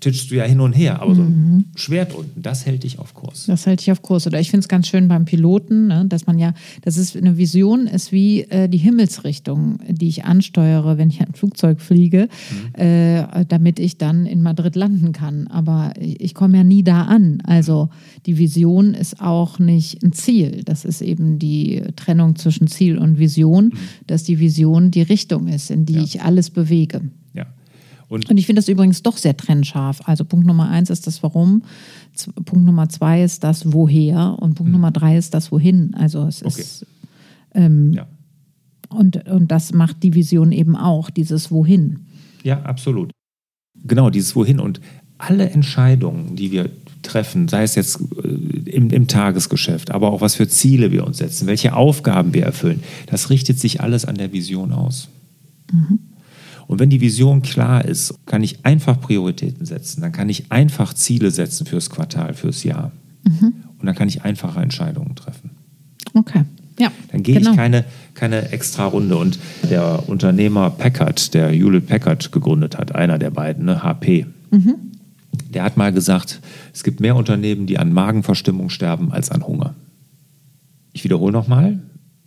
titschst 0.00 0.30
du 0.30 0.34
ja 0.34 0.44
hin 0.44 0.60
und 0.60 0.72
her, 0.74 1.00
aber 1.00 1.14
so 1.14 1.22
ein 1.22 1.64
Schwert 1.74 2.14
unten, 2.14 2.42
das 2.42 2.66
hält 2.66 2.84
dich 2.84 2.98
auf 2.98 3.14
Kurs. 3.14 3.46
Das 3.46 3.64
hält 3.66 3.80
dich 3.80 3.90
auf 3.90 4.02
Kurs. 4.02 4.26
Oder 4.26 4.38
ich 4.40 4.50
finde 4.50 4.60
es 4.64 4.68
ganz 4.68 4.88
schön 4.88 5.08
beim 5.08 5.24
Piloten, 5.24 5.86
ne, 5.86 6.04
dass 6.06 6.26
man 6.26 6.38
ja, 6.38 6.52
das 6.82 6.96
ist 6.98 7.16
eine 7.16 7.38
Vision, 7.38 7.86
ist 7.86 8.12
wie 8.12 8.42
äh, 8.42 8.68
die 8.68 8.78
Himmelsrichtung, 8.78 9.78
die 9.88 10.08
ich 10.08 10.24
ansteuere, 10.24 10.98
wenn 10.98 11.08
ich 11.08 11.20
ein 11.20 11.32
Flugzeug 11.32 11.80
fliege, 11.80 12.28
äh, 12.74 13.44
damit 13.48 13.78
ich 13.78 13.96
dann 13.96 14.26
in 14.26 14.42
Madrid 14.42 14.76
landen 14.76 15.12
kann. 15.12 15.46
Aber 15.48 15.92
ich, 15.98 16.20
ich 16.20 16.34
komme 16.34 16.58
ja 16.58 16.64
nie 16.64 16.82
da 16.82 17.02
an. 17.04 17.40
Also 17.44 17.88
die 18.26 18.36
Vision 18.38 18.92
ist 18.94 19.20
auch 19.20 19.58
nicht 19.58 20.02
ein 20.02 20.12
Ziel. 20.12 20.62
Das 20.64 20.84
ist 20.84 21.00
eben 21.00 21.38
die 21.38 21.82
Trennung 21.96 22.36
zwischen 22.36 22.66
Ziel 22.66 22.98
und 22.98 23.18
Vision, 23.18 23.72
dass 24.06 24.24
die 24.24 24.38
Vision 24.38 24.90
die 24.90 25.02
Richtung 25.02 25.48
ist, 25.48 25.70
in 25.70 25.86
die 25.86 25.94
Ja. 25.94 26.02
ich 26.02 26.22
alles 26.22 26.50
bewege. 26.50 27.00
Und 28.08 28.30
Und 28.30 28.36
ich 28.36 28.46
finde 28.46 28.60
das 28.60 28.68
übrigens 28.68 29.02
doch 29.02 29.16
sehr 29.16 29.36
trennscharf. 29.36 30.00
Also 30.04 30.24
Punkt 30.24 30.46
Nummer 30.46 30.68
eins 30.68 30.90
ist 30.90 31.06
das 31.06 31.22
Warum, 31.22 31.62
Punkt 32.44 32.64
Nummer 32.64 32.88
zwei 32.88 33.22
ist 33.22 33.42
das 33.42 33.72
Woher 33.72 34.36
und 34.40 34.54
Punkt 34.54 34.72
Nummer 34.72 34.90
drei 34.92 35.16
ist 35.16 35.34
das 35.34 35.50
Wohin. 35.50 35.94
Also 35.94 36.26
es 36.26 36.44
Okay. 36.44 36.60
ist 36.60 36.86
ähm, 37.54 37.92
ja. 37.94 38.06
und, 38.90 39.28
und 39.28 39.50
das 39.50 39.72
macht 39.72 40.02
die 40.02 40.14
Vision 40.14 40.52
eben 40.52 40.76
auch, 40.76 41.10
dieses 41.10 41.50
Wohin. 41.50 42.06
Ja, 42.44 42.62
absolut. 42.62 43.10
Genau, 43.84 44.10
dieses 44.10 44.36
Wohin 44.36 44.60
und 44.60 44.80
alle 45.18 45.48
Entscheidungen, 45.50 46.36
die 46.36 46.52
wir 46.52 46.70
treffen, 47.02 47.48
sei 47.48 47.62
es 47.62 47.74
jetzt 47.74 48.00
äh, 48.22 48.70
im, 48.70 48.90
im 48.90 49.08
Tagesgeschäft, 49.08 49.90
aber 49.90 50.12
auch 50.12 50.20
was 50.20 50.34
für 50.34 50.48
Ziele 50.48 50.92
wir 50.92 51.06
uns 51.06 51.18
setzen, 51.18 51.46
welche 51.46 51.74
Aufgaben 51.74 52.34
wir 52.34 52.44
erfüllen, 52.44 52.82
das 53.06 53.30
richtet 53.30 53.58
sich 53.58 53.80
alles 53.80 54.04
an 54.04 54.16
der 54.16 54.32
Vision 54.32 54.72
aus. 54.72 55.08
Und 56.66 56.80
wenn 56.80 56.90
die 56.90 57.00
Vision 57.00 57.42
klar 57.42 57.84
ist, 57.84 58.14
kann 58.26 58.42
ich 58.42 58.64
einfach 58.64 59.00
Prioritäten 59.00 59.66
setzen, 59.66 60.00
dann 60.00 60.12
kann 60.12 60.28
ich 60.28 60.50
einfach 60.50 60.94
Ziele 60.94 61.30
setzen 61.30 61.66
fürs 61.66 61.90
Quartal, 61.90 62.34
fürs 62.34 62.64
Jahr. 62.64 62.92
Und 63.24 63.86
dann 63.86 63.94
kann 63.94 64.08
ich 64.08 64.22
einfache 64.22 64.60
Entscheidungen 64.60 65.14
treffen. 65.14 65.50
Okay. 66.14 66.44
Ja. 66.78 66.92
Dann 67.10 67.22
gehe 67.22 67.36
genau. 67.36 67.50
ich 67.50 67.56
keine, 67.56 67.84
keine 68.14 68.50
extra 68.50 68.86
Runde. 68.86 69.16
Und 69.16 69.38
der 69.70 70.08
Unternehmer 70.08 70.70
Packard, 70.70 71.34
der 71.34 71.50
Hewlett 71.50 71.86
Packard 71.86 72.32
gegründet 72.32 72.78
hat, 72.78 72.94
einer 72.94 73.18
der 73.18 73.30
beiden, 73.30 73.64
ne, 73.64 73.82
HP, 73.82 74.26
der 75.52 75.62
hat 75.62 75.76
mal 75.76 75.92
gesagt, 75.92 76.40
es 76.72 76.84
gibt 76.84 77.00
mehr 77.00 77.16
Unternehmen, 77.16 77.66
die 77.66 77.78
an 77.78 77.92
Magenverstimmung 77.92 78.70
sterben, 78.70 79.12
als 79.12 79.30
an 79.30 79.46
Hunger. 79.46 79.74
Ich 80.92 81.04
wiederhole 81.04 81.32
nochmal, 81.32 81.80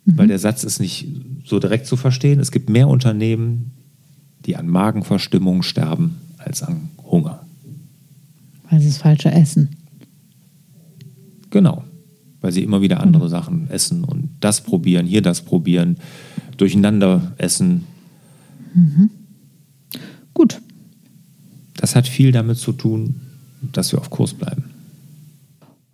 weil 0.05 0.27
der 0.27 0.39
Satz 0.39 0.63
ist 0.63 0.79
nicht 0.79 1.07
so 1.45 1.59
direkt 1.59 1.85
zu 1.85 1.95
verstehen. 1.95 2.39
Es 2.39 2.51
gibt 2.51 2.69
mehr 2.69 2.87
Unternehmen, 2.87 3.71
die 4.49 4.57
an 4.57 4.67
Magenverstimmung 4.67 5.61
sterben, 5.61 6.17
als 6.39 6.63
an 6.63 6.89
Hunger. 7.03 7.45
Weil 8.67 8.79
sie 8.79 8.87
das 8.87 8.97
falsche 8.97 9.31
Essen. 9.31 9.75
Genau. 11.51 11.83
Weil 12.41 12.51
sie 12.51 12.63
immer 12.63 12.81
wieder 12.81 12.99
andere 12.99 13.29
Sachen 13.29 13.69
essen 13.69 14.03
und 14.03 14.29
das 14.39 14.61
probieren, 14.61 15.05
hier 15.05 15.21
das 15.21 15.43
probieren, 15.43 15.97
durcheinander 16.57 17.33
essen. 17.37 17.83
Gut. 20.33 20.59
Das 21.75 21.95
hat 21.95 22.07
viel 22.07 22.31
damit 22.31 22.57
zu 22.57 22.71
tun, 22.71 23.21
dass 23.71 23.91
wir 23.91 23.99
auf 23.99 24.09
Kurs 24.09 24.33
bleiben. 24.33 24.63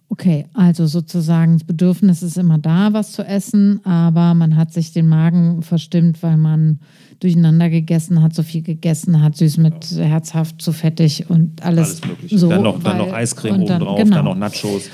Okay, 0.07 0.45
also 0.53 0.85
sozusagen 0.85 1.53
das 1.57 1.63
Bedürfnis 1.65 2.21
ist 2.21 2.37
immer 2.37 2.57
da, 2.59 2.93
was 2.93 3.11
zu 3.11 3.23
essen, 3.25 3.83
aber 3.85 4.33
man 4.35 4.55
hat 4.55 4.71
sich 4.71 4.93
den 4.93 5.07
Magen 5.09 5.61
verstimmt, 5.63 6.21
weil 6.21 6.37
man 6.37 6.79
durcheinander 7.19 7.69
gegessen 7.69 8.21
hat, 8.21 8.35
so 8.35 8.43
viel 8.43 8.61
gegessen 8.61 9.21
hat, 9.21 9.35
süß 9.35 9.57
mit 9.57 9.73
herzhaft, 9.91 10.61
zu 10.61 10.71
fettig 10.73 11.29
und 11.29 11.63
alles, 11.63 12.01
Alles 12.03 12.05
Mögliche. 12.05 12.37
so. 12.37 12.49
dann 12.49 12.61
noch, 12.63 12.81
dann 12.83 12.99
weil- 12.99 13.07
noch 13.07 13.13
Eiscreme 13.13 13.55
oben 13.55 13.65
dann- 13.65 13.81
drauf, 13.81 13.97
genau. 13.97 14.15
dann 14.15 14.25
noch 14.25 14.35
Nachos, 14.37 14.89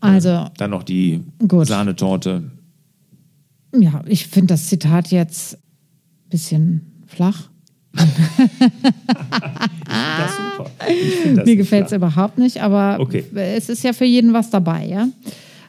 Also 0.00 0.46
dann 0.56 0.70
noch 0.70 0.82
die 0.82 1.20
Gut. 1.46 1.66
Sahnetorte. 1.68 2.50
Ja, 3.78 4.02
ich 4.06 4.26
finde 4.26 4.48
das 4.54 4.66
Zitat 4.66 5.10
jetzt 5.12 5.54
ein 5.54 6.28
bisschen 6.30 6.80
flach. 7.06 7.48
Das 9.86 10.36
super. 10.36 10.70
Ich 10.88 11.34
das 11.34 11.44
Mir 11.44 11.56
gefällt 11.56 11.86
es 11.86 11.92
überhaupt 11.92 12.38
nicht, 12.38 12.62
aber 12.62 12.98
Okay. 13.00 13.24
es 13.34 13.68
ist 13.68 13.84
ja 13.84 13.92
für 13.92 14.04
jeden 14.04 14.32
was 14.32 14.50
dabei, 14.50 14.86
ja. 14.86 15.08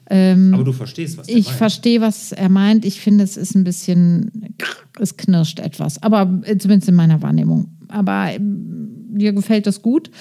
Ähm, 0.09 0.53
Aber 0.53 0.63
du 0.63 0.73
verstehst, 0.73 1.17
was 1.17 1.27
der 1.27 1.37
ich 1.37 1.45
meint. 1.47 1.57
verstehe, 1.57 2.01
was 2.01 2.31
er 2.33 2.49
meint. 2.49 2.83
Ich 2.85 2.99
finde, 2.99 3.23
es 3.23 3.37
ist 3.37 3.55
ein 3.55 3.63
bisschen, 3.63 4.55
es 4.99 5.15
knirscht 5.17 5.59
etwas, 5.59 6.01
aber 6.03 6.41
zumindest 6.59 6.89
in 6.89 6.95
meiner 6.95 7.21
Wahrnehmung. 7.21 7.69
Aber 7.87 8.27
ähm, 8.31 8.87
dir 9.15 9.31
gefällt 9.33 9.65
das 9.65 9.81
gut. 9.81 10.11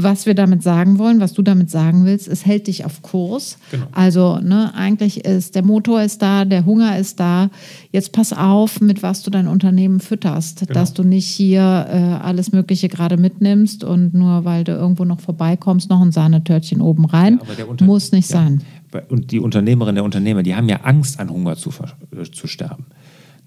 Was 0.00 0.26
wir 0.26 0.34
damit 0.34 0.62
sagen 0.62 0.98
wollen, 0.98 1.18
was 1.20 1.32
du 1.32 1.42
damit 1.42 1.70
sagen 1.70 2.04
willst, 2.04 2.28
es 2.28 2.46
hält 2.46 2.68
dich 2.68 2.84
auf 2.84 3.02
Kurs. 3.02 3.58
Genau. 3.72 3.86
Also 3.92 4.38
ne, 4.38 4.72
eigentlich 4.74 5.24
ist 5.24 5.54
der 5.56 5.64
Motor 5.64 6.02
ist 6.02 6.22
da, 6.22 6.44
der 6.44 6.64
Hunger 6.66 6.96
ist 6.98 7.18
da. 7.18 7.50
Jetzt 7.90 8.12
pass 8.12 8.32
auf, 8.32 8.80
mit 8.80 9.02
was 9.02 9.22
du 9.22 9.30
dein 9.30 9.48
Unternehmen 9.48 9.98
fütterst, 10.00 10.60
Genau. 10.60 10.72
dass 10.72 10.94
du 10.94 11.02
nicht 11.02 11.26
hier 11.26 11.60
äh, 11.90 12.24
alles 12.24 12.52
Mögliche 12.52 12.88
gerade 12.88 13.16
mitnimmst 13.16 13.82
und 13.82 14.14
nur 14.14 14.44
weil 14.44 14.64
du 14.64 14.72
irgendwo 14.72 15.04
noch 15.04 15.20
vorbeikommst, 15.20 15.90
noch 15.90 16.00
ein 16.00 16.12
Sahnetörtchen 16.12 16.80
oben 16.80 17.04
rein. 17.04 17.34
Ja, 17.34 17.40
aber 17.42 17.54
der 17.54 17.68
Unter- 17.68 17.84
Muss 17.84 18.12
nicht 18.12 18.30
Ja. 18.30 18.36
sein. 18.36 18.62
Und 19.10 19.32
die 19.32 19.38
Unternehmerinnen, 19.40 19.96
der 19.96 20.04
Unternehmer, 20.04 20.42
die 20.42 20.54
haben 20.54 20.68
ja 20.68 20.80
Angst, 20.82 21.20
an 21.20 21.28
Hunger 21.28 21.56
zu, 21.56 21.68
äh, 21.70 22.22
zu 22.30 22.46
sterben. 22.46 22.86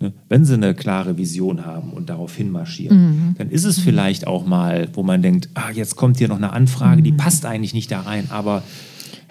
Ne? 0.01 0.13
Wenn 0.29 0.45
sie 0.45 0.53
eine 0.55 0.73
klare 0.73 1.17
Vision 1.17 1.65
haben 1.65 1.91
und 1.91 2.09
darauf 2.09 2.35
hinmarschieren, 2.35 2.97
Mhm. 3.29 3.35
dann 3.37 3.49
ist 3.49 3.63
es 3.65 3.79
vielleicht 3.79 4.27
auch 4.27 4.45
mal, 4.45 4.89
wo 4.93 5.03
man 5.03 5.21
denkt, 5.21 5.49
ah, 5.53 5.71
jetzt 5.73 5.95
kommt 5.95 6.17
hier 6.17 6.27
noch 6.27 6.37
eine 6.37 6.53
Anfrage, 6.53 7.01
Mhm. 7.01 7.05
die 7.05 7.11
passt 7.13 7.45
eigentlich 7.45 7.73
nicht 7.73 7.91
da 7.91 8.01
rein, 8.01 8.25
aber 8.29 8.63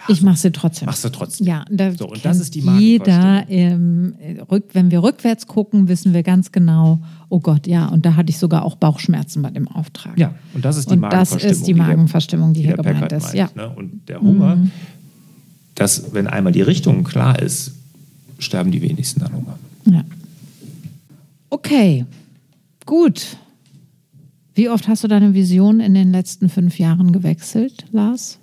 Ich 0.09 0.23
mache 0.23 0.39
sie 0.39 0.51
trotzdem. 0.51 0.87
machst 0.87 1.05
du 1.05 1.11
trotzdem. 1.11 1.47
Ja, 1.47 1.65
da 1.71 1.93
So, 1.93 2.09
und 2.09 2.25
das 2.25 2.41
ist 2.41 2.55
die 2.55 2.61
jeder. 2.61 3.45
Ähm, 3.49 4.15
rück, 4.51 4.65
wenn 4.73 4.91
wir 4.91 5.03
rückwärts 5.03 5.47
gucken, 5.47 5.89
wissen 5.89 6.15
wir 6.15 6.23
ganz 6.23 6.53
genau, 6.53 7.01
oh 7.29 7.41
Gott, 7.41 7.67
ja, 7.67 7.87
und 7.87 8.07
da 8.07 8.17
hatte 8.17 8.31
ich 8.31 8.39
sogar 8.39 8.65
auch 8.65 8.77
Bauchschmerzen 8.77 9.43
bei 9.43 9.51
dem 9.51 9.69
Auftrag. 9.69 10.19
Ja, 10.19 10.35
und 10.55 10.65
das 10.65 10.77
ist 10.79 10.89
die 10.91 10.95
Und 10.95 11.03
das 11.03 11.11
Magenverstimmung. 11.33 11.53
ist 11.53 11.67
die 11.67 11.75
Magenverstimmung, 11.75 12.53
die 12.55 12.61
hier 12.63 12.77
der 12.77 12.85
gemeint 12.85 13.01
Packard 13.01 13.13
ist. 13.13 13.25
meint, 13.25 13.37
Ja. 13.37 13.47
Mhm. 13.55 13.61
Ne? 13.61 13.69
Und 13.77 14.09
der 14.09 14.21
Hunger, 14.21 14.59
dass, 15.75 16.13
wenn 16.15 16.27
einmal 16.27 16.53
die 16.53 16.63
Richtung 16.63 17.05
klar 17.05 17.39
ist, 17.41 17.73
sterben 18.39 18.71
die 18.71 18.83
wenigsten 18.83 19.23
an 19.23 19.33
Hunger. 19.35 19.59
ja. 19.87 20.03
Okay, 21.51 22.07
gut. 22.87 23.37
Wie 24.55 24.69
oft 24.69 24.89
hast 24.89 25.05
du 25.05 25.09
deine 25.09 25.35
Vision 25.35 25.81
in 25.81 25.95
den 25.95 26.13
letzten 26.13 26.49
fünf 26.49 26.79
Jahren 26.79 27.13
gewechselt, 27.13 27.87
Lars? 27.93 28.39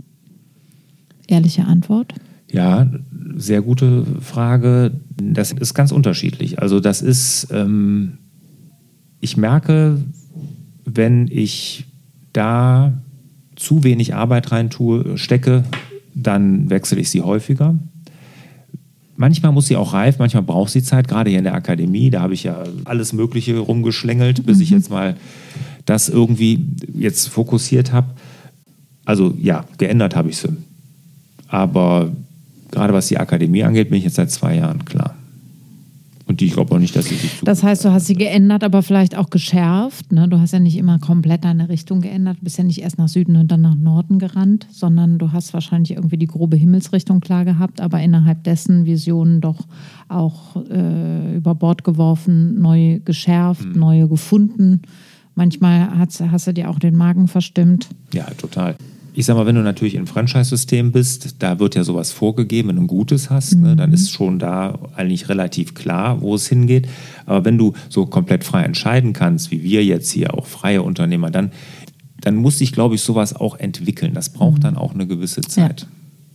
Ehrliche 1.28 1.66
Antwort. 1.66 2.14
Ja, 2.50 2.90
sehr 3.36 3.62
gute 3.62 4.06
Frage. 4.22 4.92
Das 5.22 5.52
ist 5.52 5.74
ganz 5.74 5.92
unterschiedlich. 5.92 6.62
Also 6.62 6.80
das 6.80 7.02
ist, 7.02 7.48
ähm, 7.52 8.20
ich 9.20 9.38
merke, 9.38 10.00
wenn 10.86 11.28
ich 11.28 11.86
da 12.34 12.94
zu 13.56 13.84
wenig 13.84 14.16
Arbeit 14.16 14.52
rein 14.52 14.70
tue, 14.70 15.18
stecke, 15.18 15.64
dann 16.14 16.70
wechsle 16.70 17.00
ich 17.00 17.10
sie 17.10 17.22
häufiger. 17.22 17.78
Manchmal 19.18 19.52
muss 19.52 19.68
sie 19.68 19.76
auch 19.76 19.94
reif, 19.94 20.20
manchmal 20.20 20.44
braucht 20.44 20.72
sie 20.72 20.84
Zeit, 20.84 21.08
gerade 21.08 21.32
hier 21.32 21.40
in 21.40 21.44
der 21.44 21.56
Akademie. 21.56 22.12
Da 22.12 22.22
habe 22.22 22.36
ich 22.36 22.44
ja 22.44 22.64
alles 22.86 23.14
Mögliche 23.14 23.58
rumgeschlängelt, 23.58 24.46
bis 24.46 24.60
ich 24.60 24.70
jetzt 24.70 24.92
mal 24.92 25.18
das 25.86 26.08
irgendwie 26.08 26.68
jetzt 26.94 27.28
fokussiert 27.28 27.92
habe. 27.92 28.08
Also 29.06 29.34
ja, 29.42 29.66
geändert 29.80 30.16
habe 30.16 30.30
ich 30.30 30.38
sie. 30.38 30.56
Aber 31.48 32.12
gerade 32.72 32.94
was 32.94 33.08
die 33.08 33.18
Akademie 33.18 33.64
angeht, 33.64 33.90
bin 33.90 33.98
ich 33.98 34.04
jetzt 34.04 34.16
seit 34.16 34.30
zwei 34.30 34.56
Jahren 34.56 34.86
klar. 34.86 35.17
Und 36.42 36.46
ich 36.48 36.54
glaube 36.54 36.76
auch 36.76 36.80
nicht, 36.80 36.96
dass 36.96 37.06
sie 37.06 37.16
sich 37.16 37.40
Das 37.44 37.64
heißt, 37.64 37.84
du 37.86 37.92
hast 37.92 38.06
sie 38.08 38.14
geändert, 38.16 38.64
aber 38.64 38.84
vielleicht 38.84 39.18
auch 39.18 39.30
geschärft. 39.30 40.12
Ne? 40.12 40.28
Du 40.28 40.40
hast 40.40 40.54
ja 40.54 40.60
nicht 40.60 40.78
immer 40.78 41.00
komplett 41.00 41.44
deine 41.44 41.68
Richtung 41.70 42.02
geändert. 42.02 42.38
Du 42.40 42.44
bist 42.44 42.58
ja 42.58 42.64
nicht 42.64 42.82
erst 42.82 42.98
nach 42.98 43.08
Süden 43.08 43.36
und 43.36 43.52
dann 43.52 43.62
nach 43.62 43.76
Norden 43.76 44.20
gerannt, 44.20 44.68
sondern 44.72 45.18
du 45.18 45.32
hast 45.32 45.54
wahrscheinlich 45.54 45.92
irgendwie 45.92 46.18
die 46.18 46.28
grobe 46.28 46.56
Himmelsrichtung 46.58 47.20
klar 47.20 47.44
gehabt, 47.46 47.82
aber 47.82 48.00
innerhalb 48.02 48.44
dessen 48.44 48.86
Visionen 48.86 49.42
doch 49.42 49.68
auch 50.10 50.56
äh, 50.70 51.36
über 51.38 51.56
Bord 51.56 51.84
geworfen, 51.84 52.62
neu 52.62 53.00
geschärft, 53.04 53.66
Mhm. 53.66 53.80
neue 53.80 54.08
gefunden. 54.08 54.82
Manchmal 55.36 55.98
hast, 55.98 56.22
hast 56.22 56.48
du 56.48 56.54
dir 56.54 56.70
auch 56.70 56.80
den 56.80 56.96
Magen 56.96 57.28
verstimmt. 57.28 57.90
Ja, 58.14 58.26
total. 58.38 58.76
Ich 59.18 59.26
sag 59.26 59.36
mal, 59.36 59.48
wenn 59.48 59.56
du 59.56 59.64
natürlich 59.64 59.96
im 59.96 60.06
Franchise-System 60.06 60.92
bist, 60.92 61.38
da 61.40 61.58
wird 61.58 61.74
ja 61.74 61.84
sowas 61.84 62.12
vorgegeben, 62.12 62.70
wenn 62.70 62.76
du 62.76 62.84
ein 62.84 62.88
gutes 62.88 63.32
hast, 63.32 63.56
ne, 63.56 63.76
dann 63.76 63.92
ist 63.92 64.12
schon 64.12 64.38
da 64.38 64.78
eigentlich 64.96 65.28
relativ 65.28 65.74
klar, 65.74 66.22
wo 66.22 66.36
es 66.36 66.46
hingeht. 66.48 66.88
Aber 67.26 67.44
wenn 67.44 67.58
du 67.58 67.74
so 67.90 68.06
komplett 68.06 68.44
frei 68.44 68.62
entscheiden 68.62 69.14
kannst, 69.14 69.50
wie 69.50 69.64
wir 69.64 69.84
jetzt 69.84 70.12
hier, 70.12 70.36
auch 70.36 70.46
freie 70.46 70.84
Unternehmer, 70.84 71.32
dann, 71.32 71.52
dann 72.22 72.36
muss 72.36 72.60
sich, 72.60 72.74
glaube 72.74 72.94
ich, 72.94 73.02
sowas 73.02 73.36
auch 73.36 73.58
entwickeln. 73.58 74.14
Das 74.14 74.30
braucht 74.30 74.64
dann 74.64 74.78
auch 74.78 74.94
eine 74.94 75.08
gewisse 75.08 75.42
Zeit. 75.42 75.88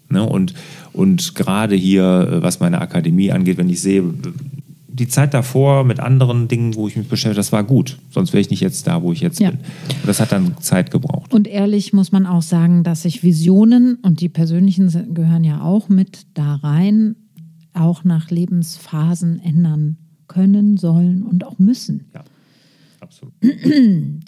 Ne? 0.08 0.28
Und, 0.28 0.54
und 0.92 1.36
gerade 1.36 1.76
hier, 1.76 2.02
äh, 2.02 2.42
was 2.42 2.58
meine 2.58 2.80
Akademie 2.80 3.30
angeht, 3.30 3.58
wenn 3.58 3.68
ich 3.68 3.80
sehe, 3.80 4.02
die 4.92 5.08
Zeit 5.08 5.32
davor 5.34 5.84
mit 5.84 6.00
anderen 6.00 6.48
Dingen, 6.48 6.74
wo 6.74 6.86
ich 6.88 6.96
mich 6.96 7.08
beschäftige, 7.08 7.36
das 7.36 7.52
war 7.52 7.64
gut. 7.64 7.98
Sonst 8.10 8.32
wäre 8.32 8.40
ich 8.40 8.50
nicht 8.50 8.60
jetzt 8.60 8.86
da, 8.86 9.02
wo 9.02 9.12
ich 9.12 9.20
jetzt 9.20 9.40
Ja. 9.40 9.50
bin. 9.50 9.60
Und 9.60 10.06
das 10.06 10.20
hat 10.20 10.32
dann 10.32 10.56
Zeit 10.60 10.90
gebraucht. 10.90 11.32
Und 11.32 11.48
ehrlich 11.48 11.92
muss 11.92 12.12
man 12.12 12.26
auch 12.26 12.42
sagen, 12.42 12.84
dass 12.84 13.02
sich 13.02 13.22
Visionen 13.22 13.96
und 14.02 14.20
die 14.20 14.28
persönlichen 14.28 15.14
gehören 15.14 15.44
ja 15.44 15.62
auch 15.62 15.88
mit 15.88 16.26
da 16.34 16.56
rein, 16.56 17.16
auch 17.74 18.04
nach 18.04 18.30
Lebensphasen 18.30 19.40
ändern 19.40 19.96
können, 20.28 20.76
sollen 20.76 21.22
und 21.22 21.44
auch 21.44 21.58
müssen. 21.58 22.04
Ja, 22.14 22.22
absolut. 23.00 23.32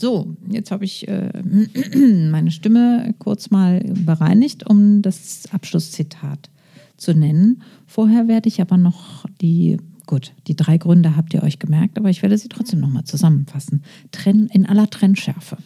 So, 0.00 0.36
jetzt 0.50 0.70
habe 0.70 0.84
ich 0.84 1.06
äh, 1.08 1.30
meine 2.30 2.50
Stimme 2.50 3.14
kurz 3.18 3.50
mal 3.50 3.80
bereinigt, 4.04 4.68
um 4.68 5.02
das 5.02 5.44
Abschlusszitat 5.52 6.50
zu 6.96 7.12
nennen. 7.14 7.62
Vorher 7.86 8.28
werde 8.28 8.48
ich 8.48 8.60
aber 8.60 8.76
noch 8.76 9.24
die, 9.40 9.76
gut, 10.06 10.32
die 10.46 10.56
drei 10.56 10.78
Gründe 10.78 11.16
habt 11.16 11.34
ihr 11.34 11.42
euch 11.42 11.58
gemerkt, 11.58 11.98
aber 11.98 12.10
ich 12.10 12.22
werde 12.22 12.38
sie 12.38 12.48
trotzdem 12.48 12.80
nochmal 12.80 13.04
zusammenfassen. 13.04 13.82
Trenn, 14.12 14.46
in 14.46 14.66
aller 14.66 14.88
Trennschärfe. 14.88 15.56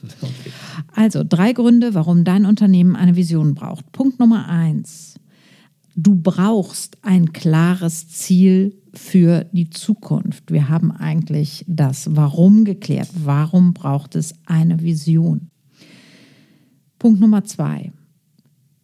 Also 0.94 1.24
drei 1.28 1.52
Gründe, 1.52 1.94
warum 1.94 2.24
dein 2.24 2.46
Unternehmen 2.46 2.96
eine 2.96 3.16
Vision 3.16 3.54
braucht. 3.54 3.90
Punkt 3.92 4.18
Nummer 4.18 4.48
eins. 4.48 5.14
Du 5.94 6.14
brauchst 6.14 6.98
ein 7.02 7.32
klares 7.32 8.08
Ziel 8.08 8.76
für 8.94 9.46
die 9.52 9.70
Zukunft. 9.70 10.52
Wir 10.52 10.68
haben 10.68 10.92
eigentlich 10.92 11.64
das 11.66 12.14
Warum 12.14 12.64
geklärt. 12.64 13.10
Warum 13.24 13.74
braucht 13.74 14.14
es 14.14 14.34
eine 14.46 14.80
Vision? 14.82 15.50
Punkt 16.98 17.20
Nummer 17.20 17.44
zwei. 17.44 17.92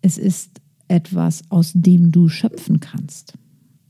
Es 0.02 0.18
ist 0.18 0.60
etwas, 0.88 1.42
aus 1.50 1.72
dem 1.74 2.12
du 2.12 2.28
schöpfen 2.28 2.80
kannst. 2.80 3.34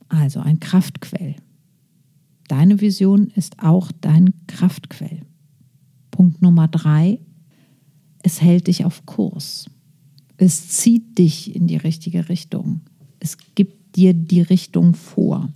Also 0.08 0.40
ein 0.40 0.60
Kraftquell. 0.60 1.36
Deine 2.48 2.80
Vision 2.80 3.28
ist 3.28 3.62
auch 3.62 3.90
dein 4.00 4.34
Kraftquell. 4.46 5.22
Punkt 6.10 6.42
Nummer 6.42 6.68
drei. 6.68 7.20
Es 8.22 8.40
hält 8.40 8.66
dich 8.66 8.84
auf 8.84 9.06
Kurs. 9.06 9.70
Es 10.36 10.68
zieht 10.68 11.18
dich 11.18 11.54
in 11.54 11.66
die 11.66 11.76
richtige 11.76 12.28
Richtung. 12.28 12.80
Es 13.20 13.36
gibt 13.54 13.96
dir 13.96 14.14
die 14.14 14.42
Richtung 14.42 14.94
vor. 14.94 15.48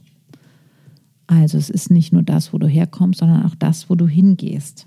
Also 1.26 1.58
es 1.58 1.68
ist 1.68 1.90
nicht 1.90 2.12
nur 2.12 2.22
das, 2.22 2.52
wo 2.52 2.58
du 2.58 2.66
herkommst, 2.66 3.20
sondern 3.20 3.44
auch 3.44 3.54
das, 3.54 3.90
wo 3.90 3.94
du 3.94 4.06
hingehst. 4.08 4.86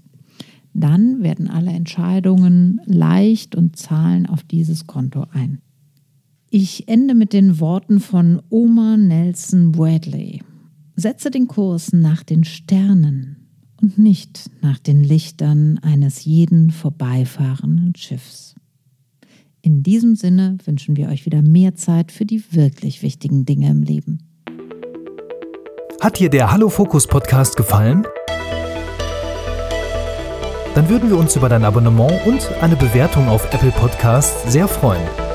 Dann 0.73 1.21
werden 1.21 1.49
alle 1.49 1.71
Entscheidungen 1.71 2.81
leicht 2.85 3.55
und 3.55 3.75
zahlen 3.75 4.25
auf 4.25 4.43
dieses 4.43 4.87
Konto 4.87 5.25
ein. 5.31 5.59
Ich 6.49 6.87
ende 6.87 7.13
mit 7.13 7.33
den 7.33 7.59
Worten 7.59 7.99
von 7.99 8.41
Oma 8.49 8.97
Nelson 8.97 9.71
Bradley. 9.71 10.41
Setze 10.95 11.31
den 11.31 11.47
Kurs 11.47 11.93
nach 11.93 12.23
den 12.23 12.43
Sternen 12.43 13.47
und 13.81 13.97
nicht 13.97 14.49
nach 14.61 14.77
den 14.77 15.03
Lichtern 15.03 15.79
eines 15.79 16.25
jeden 16.25 16.69
vorbeifahrenden 16.71 17.95
Schiffs. 17.95 18.55
In 19.61 19.83
diesem 19.83 20.15
Sinne 20.15 20.57
wünschen 20.65 20.97
wir 20.97 21.09
euch 21.09 21.25
wieder 21.25 21.41
mehr 21.41 21.75
Zeit 21.75 22.11
für 22.11 22.25
die 22.25 22.43
wirklich 22.51 23.03
wichtigen 23.03 23.45
Dinge 23.45 23.69
im 23.69 23.83
Leben. 23.83 24.19
Hat 25.99 26.19
dir 26.19 26.29
der 26.29 26.51
Hallo 26.51 26.69
Fokus 26.69 27.07
Podcast 27.07 27.55
gefallen? 27.55 28.05
Dann 30.73 30.89
würden 30.89 31.09
wir 31.09 31.17
uns 31.17 31.35
über 31.35 31.49
dein 31.49 31.63
Abonnement 31.63 32.25
und 32.25 32.49
eine 32.61 32.75
Bewertung 32.75 33.27
auf 33.27 33.45
Apple 33.53 33.71
Podcasts 33.71 34.51
sehr 34.51 34.67
freuen. 34.67 35.30